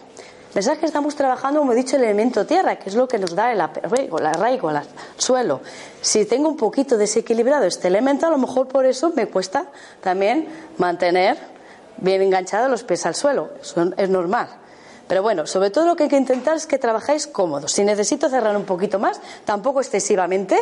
[0.53, 3.35] Pensad que estamos trabajando, como he dicho, el elemento tierra, que es lo que nos
[3.35, 4.79] da el arraigo, el arraigo, el
[5.17, 5.61] suelo.
[6.01, 9.67] Si tengo un poquito desequilibrado este elemento, a lo mejor por eso me cuesta
[10.01, 10.47] también
[10.79, 11.37] mantener
[11.99, 13.51] bien enganchados los pies al suelo.
[13.97, 14.49] Es normal.
[15.07, 17.73] Pero bueno, sobre todo lo que hay que intentar es que trabajáis cómodos.
[17.73, 20.59] Si necesito cerrar un poquito más, tampoco excesivamente,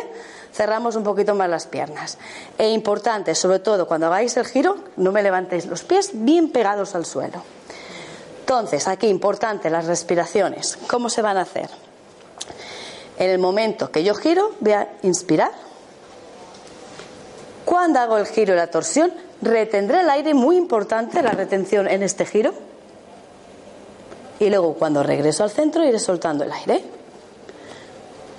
[0.53, 2.17] cerramos un poquito más las piernas.
[2.57, 6.93] E importante, sobre todo cuando hagáis el giro, no me levantéis los pies bien pegados
[6.93, 7.41] al suelo.
[8.41, 10.77] Entonces, aquí importante las respiraciones.
[10.87, 11.69] ¿Cómo se van a hacer?
[13.17, 15.51] En el momento que yo giro, voy a inspirar.
[17.63, 19.13] Cuando hago el giro y la torsión,
[19.43, 22.53] retendré el aire, muy importante la retención en este giro
[24.39, 26.83] y luego cuando regreso al centro iré soltando el aire.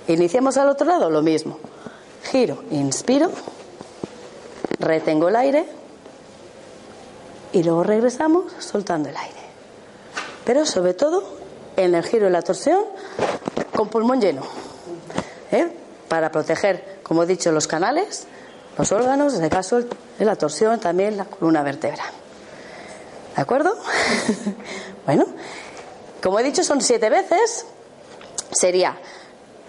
[0.07, 1.57] Iniciamos al otro lado, lo mismo.
[2.31, 3.31] Giro, inspiro,
[4.79, 5.65] retengo el aire
[7.53, 9.39] y luego regresamos soltando el aire.
[10.45, 11.23] Pero sobre todo
[11.75, 12.83] en el giro y la torsión
[13.75, 14.43] con pulmón lleno.
[15.51, 15.71] ¿eh?
[16.07, 18.27] Para proteger, como he dicho, los canales,
[18.77, 19.87] los órganos, en el caso de
[20.19, 22.09] la torsión, también la columna vertebral.
[23.35, 23.75] ¿De acuerdo?
[25.05, 25.25] bueno,
[26.23, 27.65] como he dicho, son siete veces.
[28.51, 28.97] Sería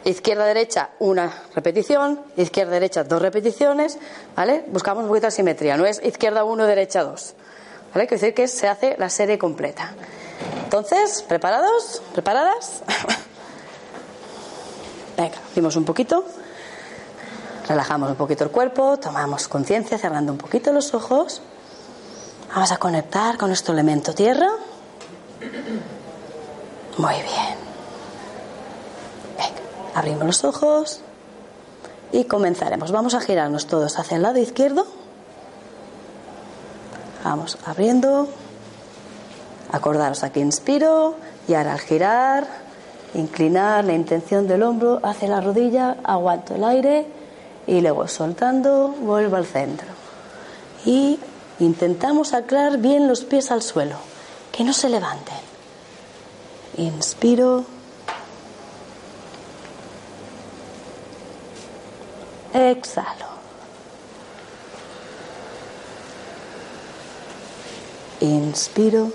[0.05, 3.99] izquierda-derecha una repetición, izquierda-derecha dos repeticiones,
[4.37, 4.65] ¿vale?
[4.69, 7.35] Buscamos un poquito de simetría, no es izquierda uno, derecha dos.
[7.93, 8.07] ¿Vale?
[8.07, 9.95] Quiere decir que se hace la serie completa.
[10.65, 12.03] Entonces, ¿preparados?
[12.13, 12.83] ¿Preparadas?
[15.17, 16.25] Venga, dimos un poquito.
[17.69, 21.43] Relajamos un poquito el cuerpo, tomamos conciencia cerrando un poquito los ojos.
[22.55, 24.49] Vamos a conectar con nuestro elemento tierra.
[26.97, 27.57] Muy bien.
[29.95, 31.01] Abrimos los ojos
[32.13, 32.93] y comenzaremos.
[32.93, 34.87] Vamos a girarnos todos hacia el lado izquierdo.
[37.25, 38.29] Vamos abriendo.
[39.73, 41.17] Acordaros aquí inspiro
[41.49, 42.47] y ahora al girar,
[43.15, 47.16] inclinar la intención del hombro hacia la rodilla, aguanto el aire
[47.67, 49.89] y luego soltando vuelvo al centro.
[50.85, 51.19] Y
[51.59, 53.97] intentamos aclarar bien los pies al suelo,
[54.53, 55.35] que no se levanten.
[56.77, 57.65] Inspiro.
[62.53, 63.27] Exhalo.
[68.21, 69.11] Inspiro.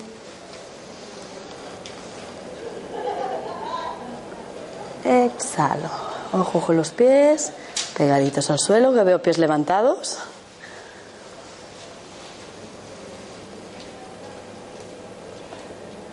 [5.03, 5.89] Exhalo.
[6.33, 7.51] Ojo con los pies,
[8.01, 10.17] pegaditos al suelo, que veo pies levantados.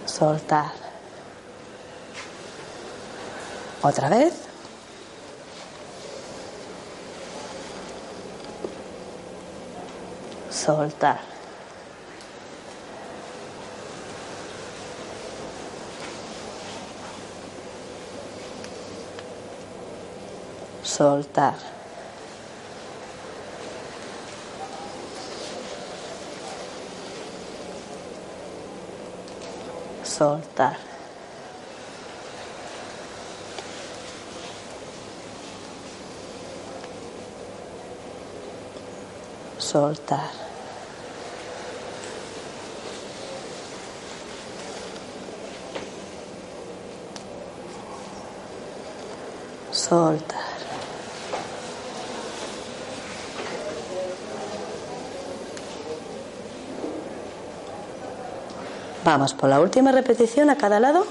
[0.04, 0.72] Soltar.
[3.80, 4.34] Otra vez.
[10.50, 11.38] Soltar.
[20.98, 21.77] soltar.
[30.18, 30.76] Soltar.
[39.58, 40.30] Soltar.
[49.70, 50.37] Soltar.
[59.08, 61.06] Vamos por la última repetición a cada lado.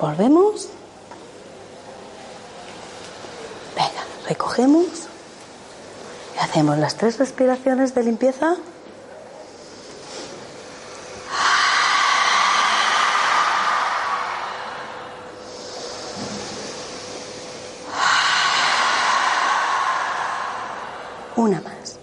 [0.00, 0.68] Volvemos.
[3.76, 3.90] Venga,
[4.26, 4.86] recogemos.
[6.34, 8.56] Y hacemos las tres respiraciones de limpieza.
[21.38, 21.96] Una más.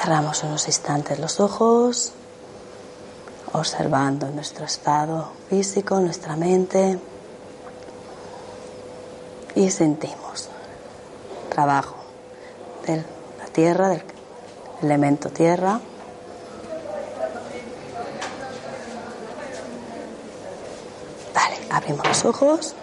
[0.00, 2.12] Cerramos unos instantes los ojos,
[3.52, 6.98] observando nuestro estado físico, nuestra mente,
[9.54, 10.48] y sentimos
[11.48, 11.94] trabajo
[12.84, 14.02] de la tierra, del
[14.82, 15.78] elemento tierra.
[21.32, 22.74] Vale, abrimos los ojos.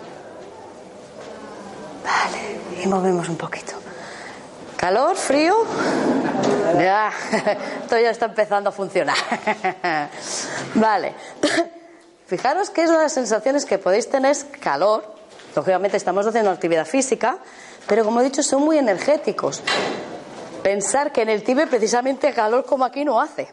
[2.86, 3.74] Movemos un poquito.
[4.78, 5.15] ¿Calor?
[5.15, 5.56] ¿Frío?
[6.70, 7.12] Ya,
[7.82, 9.18] esto ya está empezando a funcionar.
[10.76, 11.15] Vale.
[12.28, 15.15] Fijaros que es una de las sensaciones que podéis tener es calor.
[15.56, 17.39] Lógicamente estamos haciendo actividad física,
[17.88, 19.63] pero como he dicho, son muy energéticos.
[20.62, 23.50] Pensar que en el Tíbet precisamente calor como aquí no hace.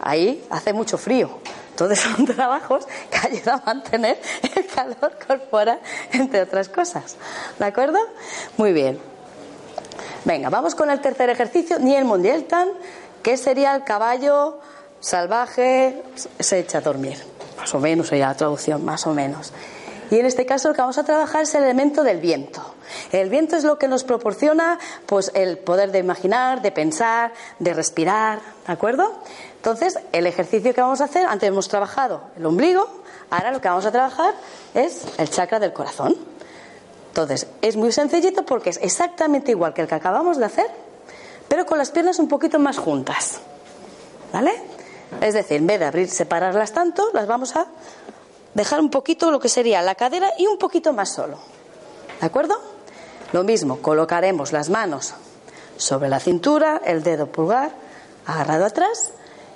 [0.00, 1.40] Ahí hace mucho frío.
[1.74, 4.20] Entonces son trabajos que ayudan a mantener
[4.54, 5.80] el calor corporal,
[6.12, 7.16] entre otras cosas.
[7.58, 7.98] ¿De acuerdo?
[8.56, 9.00] Muy bien.
[10.24, 12.06] Venga, vamos con el tercer ejercicio, ni el
[13.22, 14.60] que sería el caballo
[15.00, 16.00] salvaje
[16.38, 17.18] se echa a dormir.
[17.58, 19.52] Más o menos sería la traducción, más o menos.
[20.10, 22.62] Y en este caso lo que vamos a trabajar es el elemento del viento.
[23.10, 27.74] El viento es lo que nos proporciona pues el poder de imaginar, de pensar, de
[27.74, 29.12] respirar, ¿de acuerdo?
[29.64, 32.86] Entonces, el ejercicio que vamos a hacer, antes hemos trabajado el ombligo,
[33.30, 34.34] ahora lo que vamos a trabajar
[34.74, 36.14] es el chakra del corazón.
[37.08, 40.66] Entonces, es muy sencillito porque es exactamente igual que el que acabamos de hacer,
[41.48, 43.38] pero con las piernas un poquito más juntas.
[44.34, 44.52] ¿Vale?
[45.22, 47.66] Es decir, en vez de abrir, separarlas tanto, las vamos a
[48.52, 51.38] dejar un poquito lo que sería la cadera y un poquito más solo.
[52.20, 52.60] ¿De acuerdo?
[53.32, 55.14] Lo mismo, colocaremos las manos
[55.78, 57.70] sobre la cintura, el dedo pulgar
[58.26, 59.14] agarrado atrás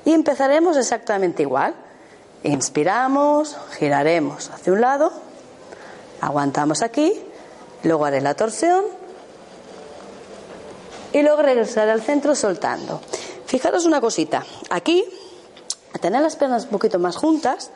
[0.08, 1.74] y empezaremos exactamente igual.
[2.42, 5.12] Inspiramos, giraremos hacia un lado,
[6.22, 7.12] aguantamos aquí,
[7.82, 8.86] luego haré la torsión
[11.12, 13.02] y luego regresaré al centro soltando.
[13.44, 15.04] Fijaros una cosita, aquí,
[15.92, 17.70] a tener las piernas un poquito más juntas,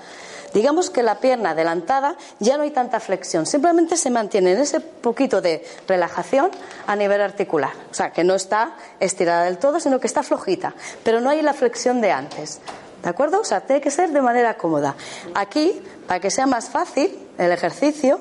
[0.53, 4.80] digamos que la pierna adelantada ya no hay tanta flexión, simplemente se mantiene en ese
[4.80, 6.50] poquito de relajación
[6.86, 7.72] a nivel articular.
[7.90, 10.74] O sea, que no está estirada del todo, sino que está flojita,
[11.05, 12.61] pero no hay la flexión de antes.
[13.03, 13.40] ¿De acuerdo?
[13.40, 14.94] O sea, tiene que ser de manera cómoda.
[15.34, 18.20] Aquí, para que sea más fácil el ejercicio,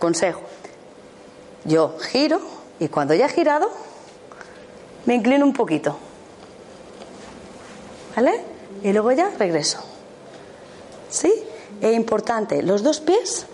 [0.00, 0.42] consejo.
[1.64, 2.40] Yo giro
[2.80, 3.70] y cuando ya he girado,
[5.06, 5.96] me inclino un poquito.
[8.16, 8.44] ¿Vale?
[8.82, 9.93] Y luego ya regreso.
[11.14, 11.32] ¿Sí?
[11.80, 13.46] Es importante, los dos pies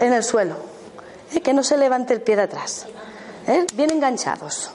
[0.00, 0.54] en el suelo.
[1.34, 1.40] ¿eh?
[1.40, 2.86] Que no se levante el pie de atrás.
[3.48, 3.66] ¿Eh?
[3.74, 4.70] Bien enganchados.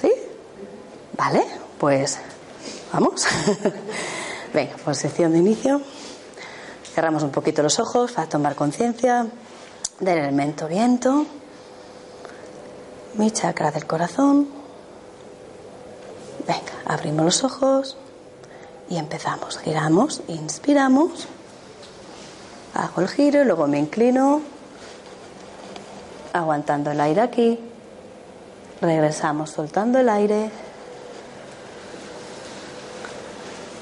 [0.00, 0.12] ¿Sí?
[1.16, 1.44] Vale,
[1.78, 2.18] pues
[2.92, 3.26] vamos.
[4.54, 5.82] Venga, posición de inicio.
[6.94, 9.26] Cerramos un poquito los ojos para tomar conciencia
[9.98, 11.26] del elemento viento,
[13.14, 14.48] mi chakra del corazón.
[16.46, 17.96] Venga, abrimos los ojos
[18.88, 19.58] y empezamos.
[19.58, 21.26] Giramos, inspiramos,
[22.74, 24.42] hago el giro luego me inclino,
[26.32, 27.58] aguantando el aire aquí.
[28.80, 30.50] Regresamos soltando el aire.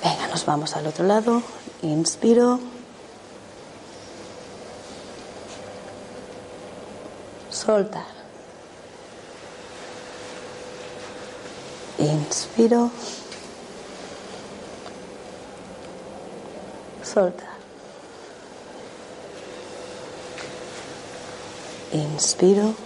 [0.05, 1.43] Venga, nos vamos al otro lado.
[1.83, 2.61] Inspiro.
[7.51, 8.05] Soltar.
[11.99, 12.91] Inspiro.
[17.13, 17.59] Soltar.
[21.93, 22.77] Inspiro.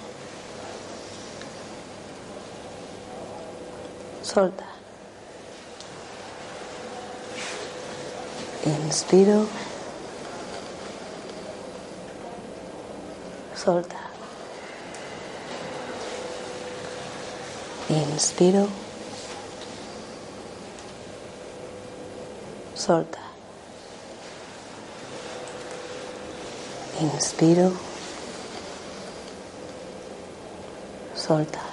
[4.23, 4.75] Soltar.
[8.65, 9.47] Inspiro.
[13.55, 14.11] Soltar.
[17.91, 18.71] Inspiro.
[22.75, 23.24] Soltar.
[27.13, 27.77] Inspiro.
[31.15, 31.71] Soltar.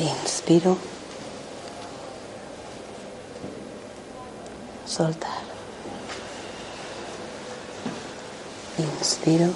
[0.00, 0.76] Inspiro.
[4.86, 5.42] Soltar.
[8.78, 9.54] Inspiro.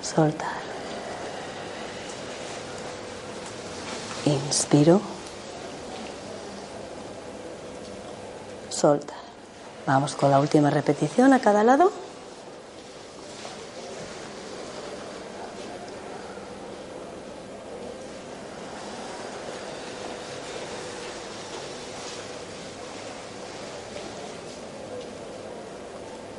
[0.00, 0.62] Soltar.
[4.26, 5.21] Inspiro.
[9.86, 11.92] Vamos con la última repetición a cada lado.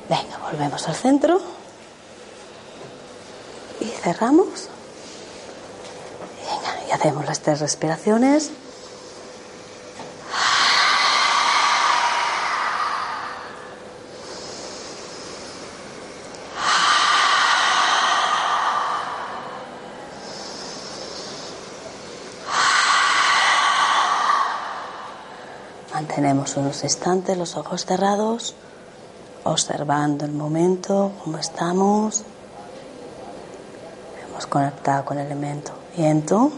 [0.09, 1.39] Venga, volvemos al centro.
[3.79, 4.67] Y cerramos.
[6.45, 8.51] Venga, y hacemos las tres respiraciones.
[26.43, 28.53] Unos instantes los ojos cerrados,
[29.45, 32.23] observando el momento, cómo estamos.
[34.27, 36.51] Hemos conectado con el elemento viento.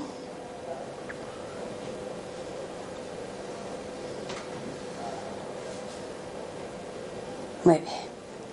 [7.64, 7.94] Muy bien.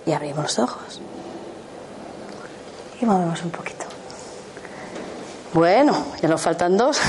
[0.05, 1.01] Y abrimos los ojos.
[3.01, 3.85] Y movemos un poquito.
[5.51, 6.99] Bueno, ya nos faltan dos.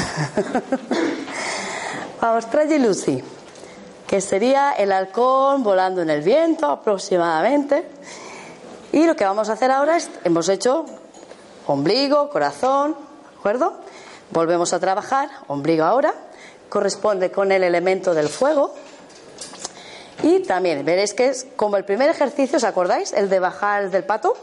[2.22, 3.22] Vamos, trae Lucy
[4.14, 7.84] que sería el halcón volando en el viento aproximadamente.
[8.92, 10.86] Y lo que vamos a hacer ahora es, hemos hecho
[11.66, 13.72] ombligo, corazón, ¿de acuerdo?
[14.30, 16.14] Volvemos a trabajar, ombligo ahora,
[16.68, 18.72] corresponde con el elemento del fuego.
[20.22, 23.12] Y también veréis que es como el primer ejercicio, ¿os acordáis?
[23.14, 24.36] El de bajar del pato,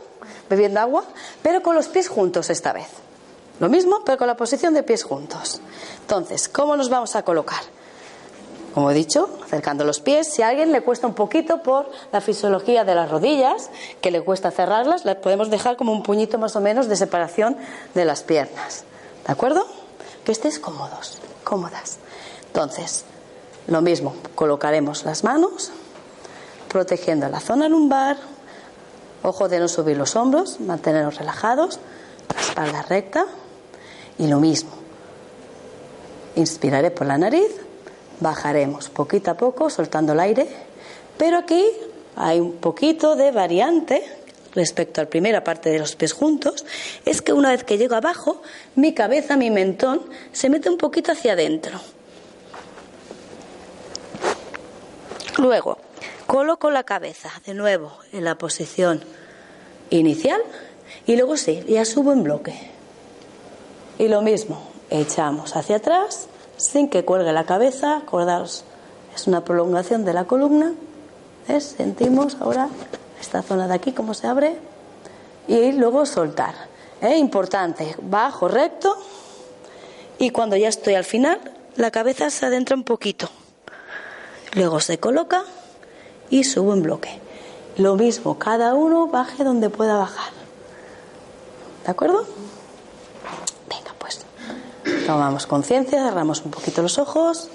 [0.49, 1.05] bebiendo agua,
[1.41, 2.89] pero con los pies juntos esta vez.
[3.61, 5.61] Lo mismo, pero con la posición de pies juntos.
[6.01, 7.61] Entonces, ¿cómo nos vamos a colocar?
[8.73, 10.27] Como he dicho, acercando los pies.
[10.31, 13.69] Si a alguien le cuesta un poquito por la fisiología de las rodillas,
[14.01, 17.57] que le cuesta cerrarlas, las podemos dejar como un puñito más o menos de separación
[17.93, 18.83] de las piernas.
[19.25, 19.65] ¿De acuerdo?
[20.25, 21.97] Que estéis cómodos, cómodas.
[22.47, 23.03] Entonces,
[23.67, 25.71] lo mismo, colocaremos las manos,
[26.67, 28.17] protegiendo la zona lumbar,
[29.23, 31.79] ojo de no subir los hombros, mantenernos relajados,
[32.33, 33.25] la espalda recta,
[34.17, 34.71] y lo mismo.
[36.35, 37.51] Inspiraré por la nariz
[38.21, 40.47] bajaremos poquito a poco soltando el aire,
[41.17, 41.65] pero aquí
[42.15, 44.01] hay un poquito de variante
[44.53, 46.65] respecto a la primera parte de los pies juntos,
[47.05, 48.41] es que una vez que llego abajo,
[48.75, 50.01] mi cabeza, mi mentón,
[50.31, 51.79] se mete un poquito hacia adentro.
[55.37, 55.77] Luego,
[56.27, 59.03] coloco la cabeza de nuevo en la posición
[59.89, 60.41] inicial
[61.05, 62.53] y luego sí, ya subo en bloque.
[63.97, 66.27] Y lo mismo, echamos hacia atrás
[66.61, 67.97] sin que cuelgue la cabeza.
[67.97, 68.63] Acordaos,
[69.15, 70.73] es una prolongación de la columna.
[71.59, 72.69] Sentimos ahora
[73.19, 74.55] esta zona de aquí, cómo se abre.
[75.47, 76.53] Y luego soltar.
[77.01, 77.17] ¿Eh?
[77.17, 78.95] Importante, bajo, recto.
[80.17, 81.39] Y cuando ya estoy al final,
[81.75, 83.29] la cabeza se adentra un poquito.
[84.53, 85.43] Luego se coloca
[86.29, 87.19] y subo en bloque.
[87.77, 90.31] Lo mismo, cada uno baje donde pueda bajar.
[91.85, 92.25] ¿De acuerdo?
[95.11, 97.49] Tomamos conciencia, cerramos un poquito los ojos,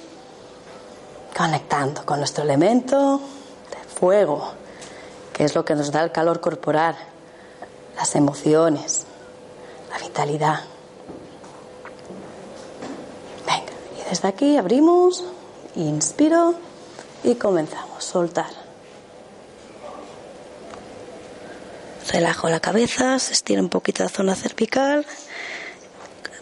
[1.34, 3.18] conectando con nuestro elemento
[3.70, 4.52] de fuego,
[5.32, 6.94] que es lo que nos da el calor corporal,
[7.96, 9.06] las emociones,
[9.88, 10.60] la vitalidad.
[13.46, 15.24] Venga, y desde aquí abrimos,
[15.76, 16.56] inspiro
[17.24, 18.50] y comenzamos, soltar.
[22.12, 25.06] Relajo la cabeza, se estira un poquito la zona cervical,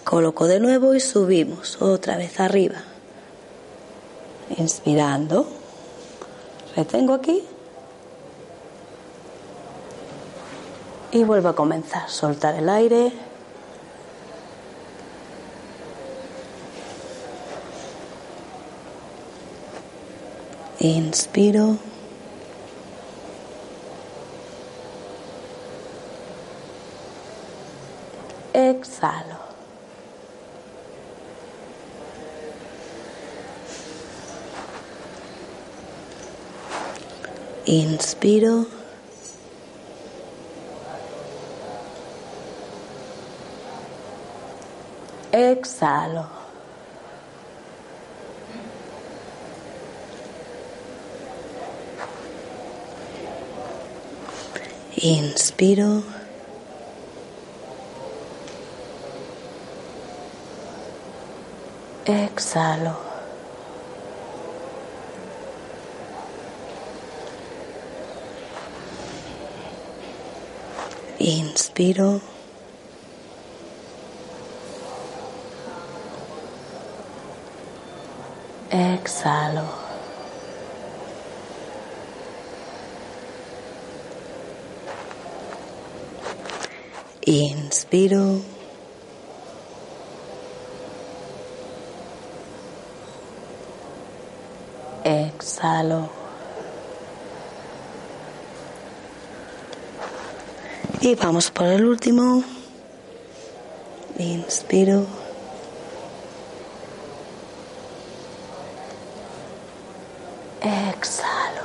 [0.04, 2.76] coloco de nuevo y subimos otra vez arriba.
[4.56, 5.48] Inspirando,
[6.76, 7.42] retengo aquí
[11.12, 13.12] y vuelvo a comenzar, soltar el aire.
[20.80, 21.78] Inspiro.
[28.54, 29.33] exhalo.
[37.66, 38.66] Inspiro.
[45.32, 46.26] Exhalo.
[55.02, 56.04] Inspiro.
[62.04, 63.13] Exhalo.
[71.26, 72.20] Inspiro.
[78.70, 79.66] Exhalo.
[87.26, 88.42] Inspiro.
[95.04, 96.23] exhalo.
[101.04, 102.42] Y vamos por el último.
[104.18, 105.04] Inspiro.
[110.62, 111.62] Exhalo.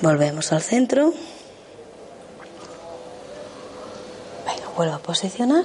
[0.00, 1.12] Volvemos al centro.
[4.74, 5.64] vuelvo a posicionar.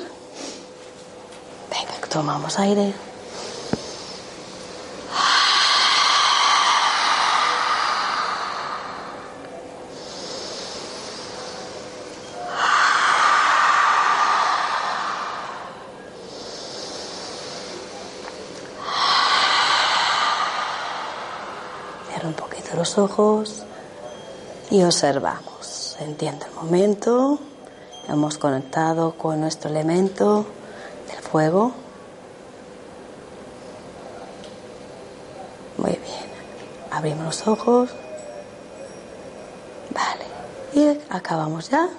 [1.72, 2.94] Venga, tomamos aire.
[22.10, 23.64] Cierra un poquito ojos
[24.70, 25.98] y observamos.
[26.00, 27.40] Entiende el momento.
[28.08, 30.46] Hemos conectado con nuestro elemento
[31.08, 31.72] del fuego.
[35.78, 36.26] Muy bien.
[36.92, 37.90] Abrimos los ojos.
[39.92, 40.26] Vale.
[40.74, 41.90] Y acabamos ya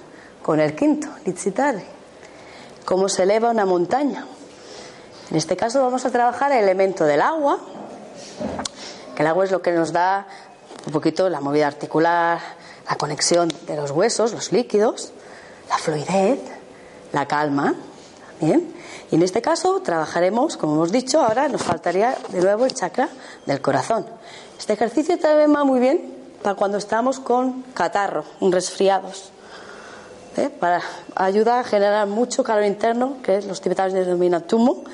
[0.42, 1.84] con el quinto, Litzitare.
[2.84, 4.26] Cómo se eleva una montaña.
[5.30, 7.59] En este caso vamos a trabajar el elemento del agua,
[9.16, 10.28] que el agua es lo que nos da
[10.87, 12.41] un poquito la movida articular,
[12.89, 15.12] la conexión de los huesos, los líquidos
[15.68, 16.41] la fluidez,
[17.12, 17.74] la calma.
[18.41, 18.74] Bien.
[19.11, 23.09] Y en este caso trabajaremos, como hemos dicho, ahora nos faltaría de nuevo el chakra
[23.47, 24.07] del corazón.
[24.59, 29.30] Este ejercicio también va muy bien para cuando estamos con catarro, resfriados.
[30.37, 30.51] ¿eh?
[30.51, 30.82] Para
[31.14, 34.84] ayuda a generar mucho calor interno, que los tibetanos denominan tumo,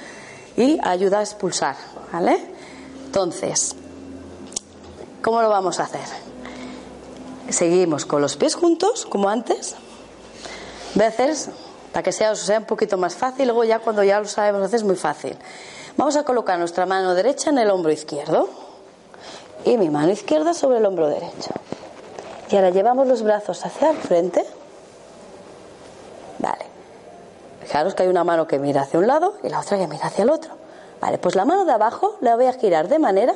[0.57, 1.77] y ayuda a expulsar.
[2.13, 2.39] ¿vale?
[3.07, 3.75] Entonces,
[5.23, 6.07] ¿cómo lo vamos a hacer?
[7.49, 9.77] Seguimos con los pies juntos, como antes
[10.95, 11.51] veces,
[11.93, 14.83] para que sea, sea un poquito más fácil, luego ya cuando ya lo sabemos es
[14.83, 15.37] muy fácil.
[15.97, 18.49] Vamos a colocar nuestra mano derecha en el hombro izquierdo
[19.65, 21.53] y mi mano izquierda sobre el hombro derecho.
[22.51, 24.45] Y ahora llevamos los brazos hacia el frente.
[26.39, 26.67] Vale.
[27.63, 30.07] Fijaros que hay una mano que mira hacia un lado y la otra que mira
[30.07, 30.55] hacia el otro.
[31.01, 33.35] Vale, pues la mano de abajo la voy a girar de manera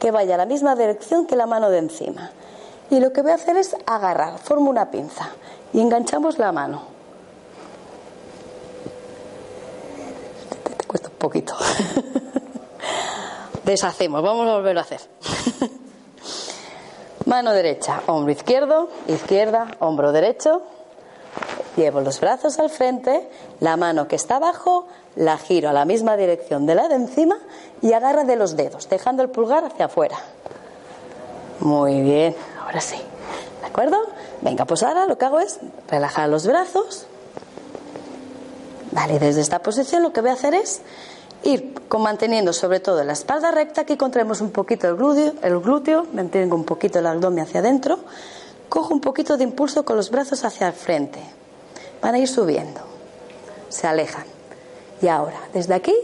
[0.00, 2.32] que vaya a la misma dirección que la mano de encima.
[2.90, 5.30] Y lo que voy a hacer es agarrar, formo una pinza
[5.72, 6.82] y enganchamos la mano.
[10.48, 11.54] Te, cuesta un poquito.
[13.64, 15.00] Deshacemos, vamos a volverlo a hacer.
[17.26, 20.62] mano derecha, hombro izquierdo, izquierda, hombro derecho.
[21.76, 23.30] Llevo los brazos al frente,
[23.60, 24.88] la mano que está abajo
[25.20, 27.36] la giro a la misma dirección de la de encima
[27.82, 30.16] y agarra de los dedos, dejando el pulgar hacia afuera.
[31.60, 32.96] Muy bien, ahora sí.
[33.60, 33.98] ¿De acuerdo?
[34.40, 37.04] Venga, pues ahora lo que hago es relajar los brazos.
[38.92, 40.80] Vale, desde esta posición lo que voy a hacer es
[41.42, 45.60] ir con manteniendo sobre todo la espalda recta, aquí contraemos un poquito el glúteo, el
[45.60, 47.98] glúteo, mantengo un poquito el abdomen hacia adentro,
[48.70, 51.20] cojo un poquito de impulso con los brazos hacia el frente.
[52.00, 52.80] Van a ir subiendo,
[53.68, 54.39] se alejan.
[55.02, 55.94] Y ahora, desde aquí,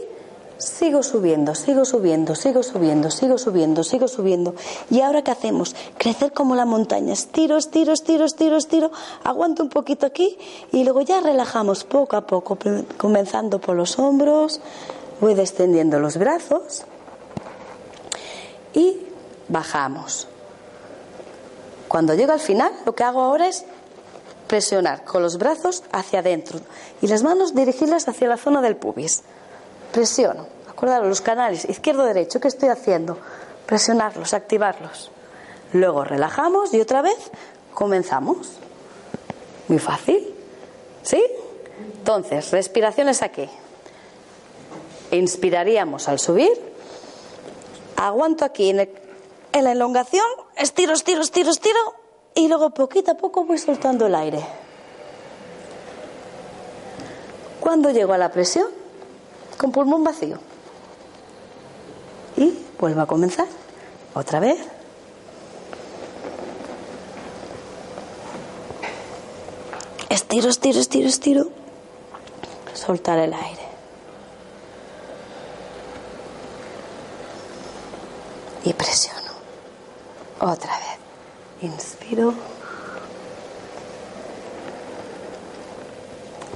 [0.57, 4.55] sigo subiendo, sigo subiendo, sigo subiendo, sigo subiendo, sigo subiendo.
[4.89, 5.75] ¿Y ahora qué hacemos?
[5.97, 7.13] Crecer como la montaña.
[7.13, 8.91] Estiro, estiro, estiro, estiro, estiro.
[9.23, 10.37] Aguanto un poquito aquí
[10.71, 12.57] y luego ya relajamos poco a poco,
[12.97, 14.59] comenzando por los hombros,
[15.21, 16.83] voy descendiendo los brazos
[18.73, 18.97] y
[19.47, 20.27] bajamos.
[21.87, 23.65] Cuando llego al final, lo que hago ahora es
[24.47, 26.59] presionar con los brazos hacia adentro
[27.01, 29.23] y las manos dirigirlas hacia la zona del pubis.
[29.91, 33.17] Presiono, acordaros, los canales izquierdo-derecho, ¿qué estoy haciendo?
[33.65, 35.11] Presionarlos, activarlos.
[35.73, 37.17] Luego relajamos y otra vez
[37.73, 38.53] comenzamos.
[39.67, 40.33] Muy fácil.
[41.03, 41.21] ¿Sí?
[41.97, 43.49] Entonces, respiraciones aquí.
[45.11, 46.51] Inspiraríamos al subir.
[47.97, 48.89] Aguanto aquí en,
[49.51, 50.25] en la elongación.
[50.55, 52.06] Estiro, estiro, estiro, estiro.
[52.37, 54.45] Y luego poquito a poco voy soltando el aire.
[57.59, 58.67] Cuando llego a la presión,
[59.57, 60.37] con pulmón vacío.
[62.37, 63.47] Y vuelvo a comenzar.
[64.13, 64.59] Otra vez.
[70.09, 71.47] Estiro, estiro, estiro, estiro.
[72.73, 73.67] Soltar el aire.
[78.67, 79.31] y presiono.
[80.41, 80.96] Otra vez.
[81.61, 82.35] Inspiro.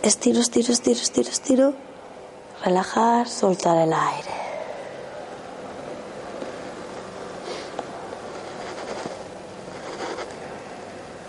[0.04, 1.74] Estiro, estiro, estiro, estiro, estiro.
[2.64, 4.30] Relajar, soltar el aire.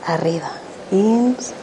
[0.07, 0.51] Arriba.
[0.91, 1.55] Ins.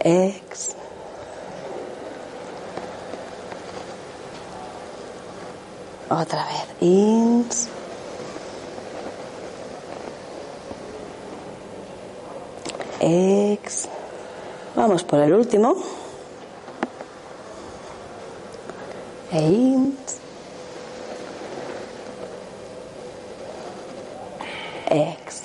[0.00, 0.79] Ex.
[6.10, 6.66] Otra vez.
[6.80, 7.68] Ins.
[12.98, 13.88] Ex.
[14.74, 15.76] Vamos por el último.
[19.30, 20.18] E ins.
[24.88, 25.42] Ex.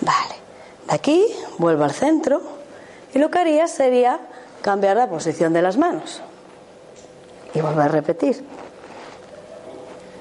[0.00, 0.34] Vale.
[0.88, 1.26] De aquí
[1.58, 2.42] vuelvo al centro
[3.14, 4.18] y lo que haría sería
[4.62, 6.22] cambiar la posición de las manos
[7.58, 8.44] y volver a repetir.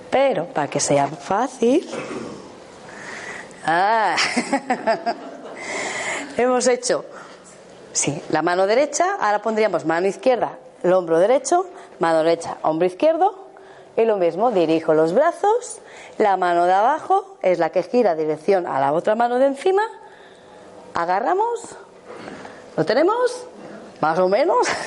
[0.10, 1.88] Pero para que sea fácil,
[3.66, 4.16] ah,
[6.38, 7.06] hemos hecho,
[7.94, 11.68] sí, la mano derecha, ahora pondríamos mano izquierda, el hombro derecho,
[12.00, 13.48] mano derecha, hombro izquierdo,
[13.96, 15.80] y lo mismo, dirijo los brazos,
[16.18, 19.84] la mano de abajo es la que gira dirección a la otra mano de encima,
[20.94, 21.76] agarramos,
[22.76, 23.46] ¿lo tenemos?
[24.02, 24.68] Más o menos.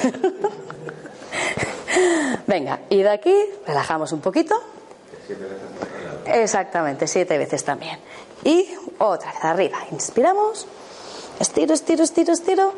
[2.47, 3.35] Venga, y de aquí
[3.67, 4.55] relajamos un poquito.
[6.27, 7.99] Exactamente, siete veces también.
[8.45, 9.79] Y otra vez arriba.
[9.91, 10.67] Inspiramos.
[11.39, 12.75] Estiro, estiro, estiro, estiro.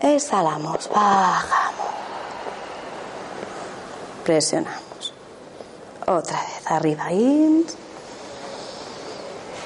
[0.00, 0.88] Exhalamos.
[0.88, 1.86] Bajamos.
[4.24, 5.14] Presionamos.
[6.06, 7.12] Otra vez arriba.
[7.12, 7.76] Ins.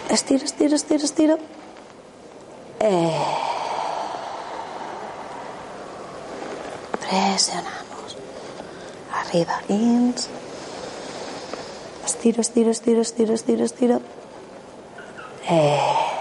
[0.08, 1.38] Estiro, estiro, estiro, estiro.
[2.80, 3.24] Eh.
[7.00, 7.81] Presionamos.
[9.12, 9.60] Arriba.
[9.68, 10.28] Ins.
[12.04, 14.00] Estiro, estiro, estiro, estiro, estiro, estiro.
[15.48, 16.12] Eh.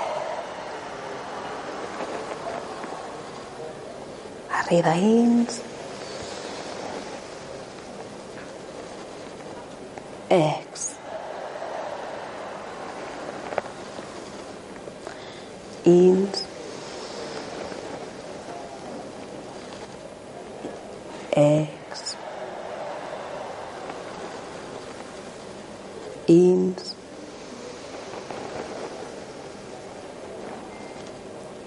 [4.49, 5.61] Arriba, ins.
[10.29, 10.95] Ex.
[15.83, 16.45] Ins.
[21.35, 22.15] Ex.
[26.27, 26.95] Ins.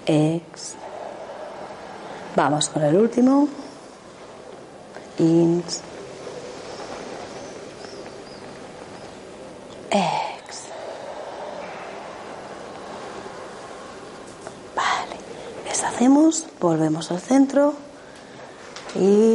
[0.07, 0.75] Ex.
[2.35, 3.47] Vamos con el último.
[5.19, 5.81] Ins.
[9.89, 10.63] Ex.
[14.75, 15.15] Vale.
[15.63, 17.73] Deshacemos, volvemos al centro
[18.95, 19.34] y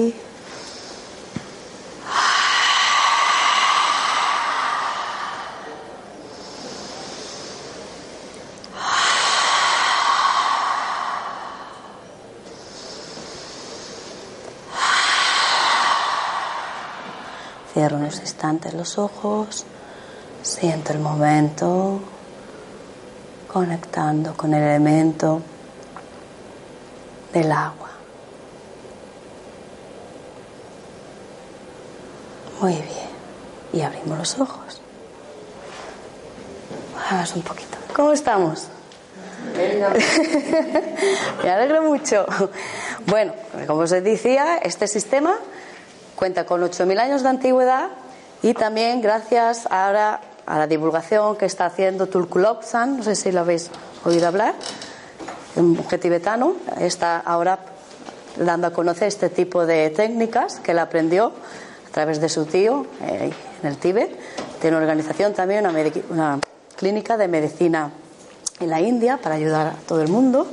[18.11, 19.65] unos instantes los ojos,
[20.43, 22.01] siento el momento,
[23.47, 25.41] conectando con el elemento
[27.33, 27.91] del agua.
[32.61, 33.11] Muy bien.
[33.73, 34.81] Y abrimos los ojos.
[37.11, 37.79] Vamos un poquito.
[37.95, 38.67] ¿Cómo estamos?
[41.45, 42.27] Me alegro mucho.
[43.07, 43.35] Bueno,
[43.69, 45.37] como os decía, este sistema
[46.17, 47.89] cuenta con 8.000 años de antigüedad
[48.43, 53.41] y también gracias ahora a la divulgación que está haciendo Tulkulopsan, no sé si lo
[53.41, 53.71] habéis
[54.05, 54.55] oído hablar,
[55.57, 57.59] un tibetano, está ahora
[58.37, 61.33] dando a conocer este tipo de técnicas que él aprendió
[61.89, 63.33] a través de su tío eh,
[63.63, 64.17] en el Tíbet.
[64.61, 66.39] Tiene una organización también, una, una
[66.77, 67.91] clínica de medicina
[68.61, 70.47] en la India para ayudar a todo el mundo.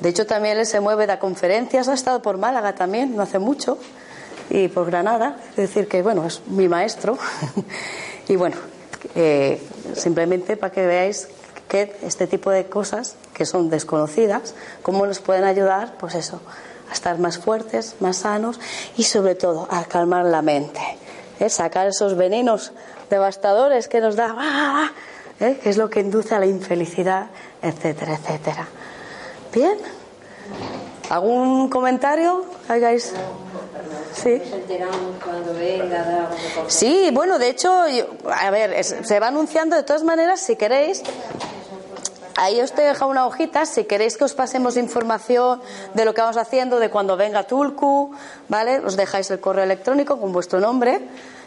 [0.00, 3.38] De hecho, también él se mueve de conferencias, ha estado por Málaga también, no hace
[3.38, 3.78] mucho,
[4.50, 5.36] y por Granada.
[5.50, 7.18] Es decir, que bueno, es mi maestro.
[8.28, 8.56] y bueno,
[9.14, 9.60] eh,
[9.94, 11.28] simplemente para que veáis
[11.68, 16.40] que este tipo de cosas que son desconocidas, cómo nos pueden ayudar, pues eso,
[16.88, 18.60] a estar más fuertes, más sanos
[18.96, 20.80] y sobre todo a calmar la mente,
[21.40, 21.48] ¿eh?
[21.50, 22.72] sacar esos venenos
[23.10, 24.92] devastadores que nos da,
[25.40, 25.58] ¿eh?
[25.62, 27.26] que es lo que induce a la infelicidad,
[27.62, 28.68] etcétera, etcétera.
[29.52, 29.78] Bien.
[31.08, 32.44] ¿Algún comentario?
[32.68, 33.12] Hagáis.
[34.22, 34.40] Sí.
[36.68, 37.84] Sí, bueno, de hecho,
[38.32, 41.02] a ver, se va anunciando de todas maneras, si queréis.
[42.38, 45.62] Ahí os te he dejado una hojita, si queréis que os pasemos información
[45.94, 48.10] de lo que vamos haciendo, de cuando venga Tulku,
[48.48, 48.80] ¿vale?
[48.80, 51.00] Os dejáis el correo electrónico con vuestro nombre.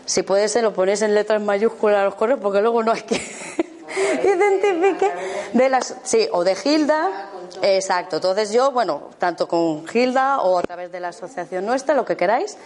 [0.05, 3.15] Si puede ser, lo ponéis en letras mayúsculas los correos, porque luego no hay que
[4.23, 5.11] identifique
[5.53, 7.28] de las sí o de Gilda
[7.61, 8.17] exacto.
[8.17, 12.15] Entonces yo bueno tanto con Gilda o a través de la asociación nuestra lo que
[12.15, 12.57] queráis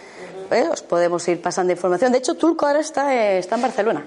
[0.50, 0.68] ¿eh?
[0.70, 2.12] os podemos ir pasando información.
[2.12, 4.04] De hecho Turco ahora está eh, está en Barcelona.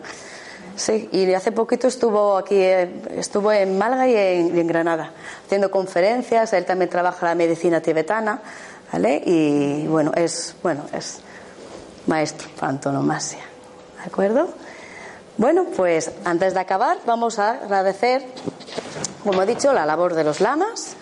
[0.75, 5.11] Sí y hace poquito estuvo aquí eh, estuvo en Málaga y en, Granada
[5.45, 6.53] haciendo conferencias.
[6.53, 8.41] Él también trabaja la medicina tibetana
[8.91, 11.19] vale y bueno es bueno es
[12.05, 13.43] maestro antonomasia
[13.97, 14.47] de acuerdo
[15.38, 18.25] bueno, pues antes de acabar vamos a agradecer,
[19.28, 20.95] como he dicho, la labor de los lamas,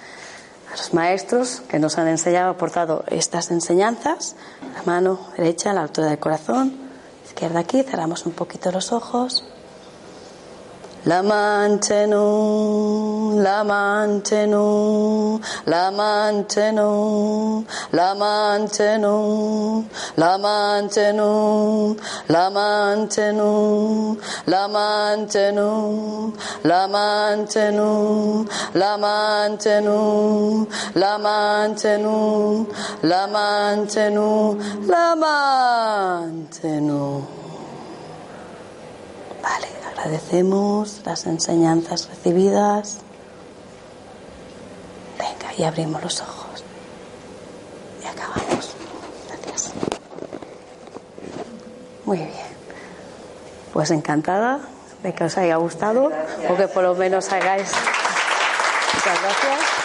[0.72, 4.36] los maestros que nos han enseñado, aportado estas enseñanzas,
[4.74, 6.76] la mano derecha a la altura del corazón,
[7.24, 9.46] izquierda aquí, cerramos un poquito los ojos.
[11.06, 12.24] La manchenu,
[13.40, 19.86] la manchenu, la manchenu, la manchenu,
[20.18, 21.96] la manchenu,
[22.28, 26.28] la manchenu, la manchenu,
[26.64, 32.66] la manchenu, la manchenu, la manchenu,
[33.04, 37.02] la manchenu, la manchenu.
[39.44, 43.00] Vale, agradecemos las enseñanzas recibidas.
[45.18, 46.64] Venga, y abrimos los ojos.
[48.04, 48.76] Y acabamos.
[49.28, 49.74] Gracias.
[52.06, 52.32] Muy bien.
[53.74, 54.60] Pues encantada
[55.02, 56.12] de que os haya gustado
[56.50, 57.72] o que por lo menos hagáis.
[58.94, 59.85] Muchas gracias.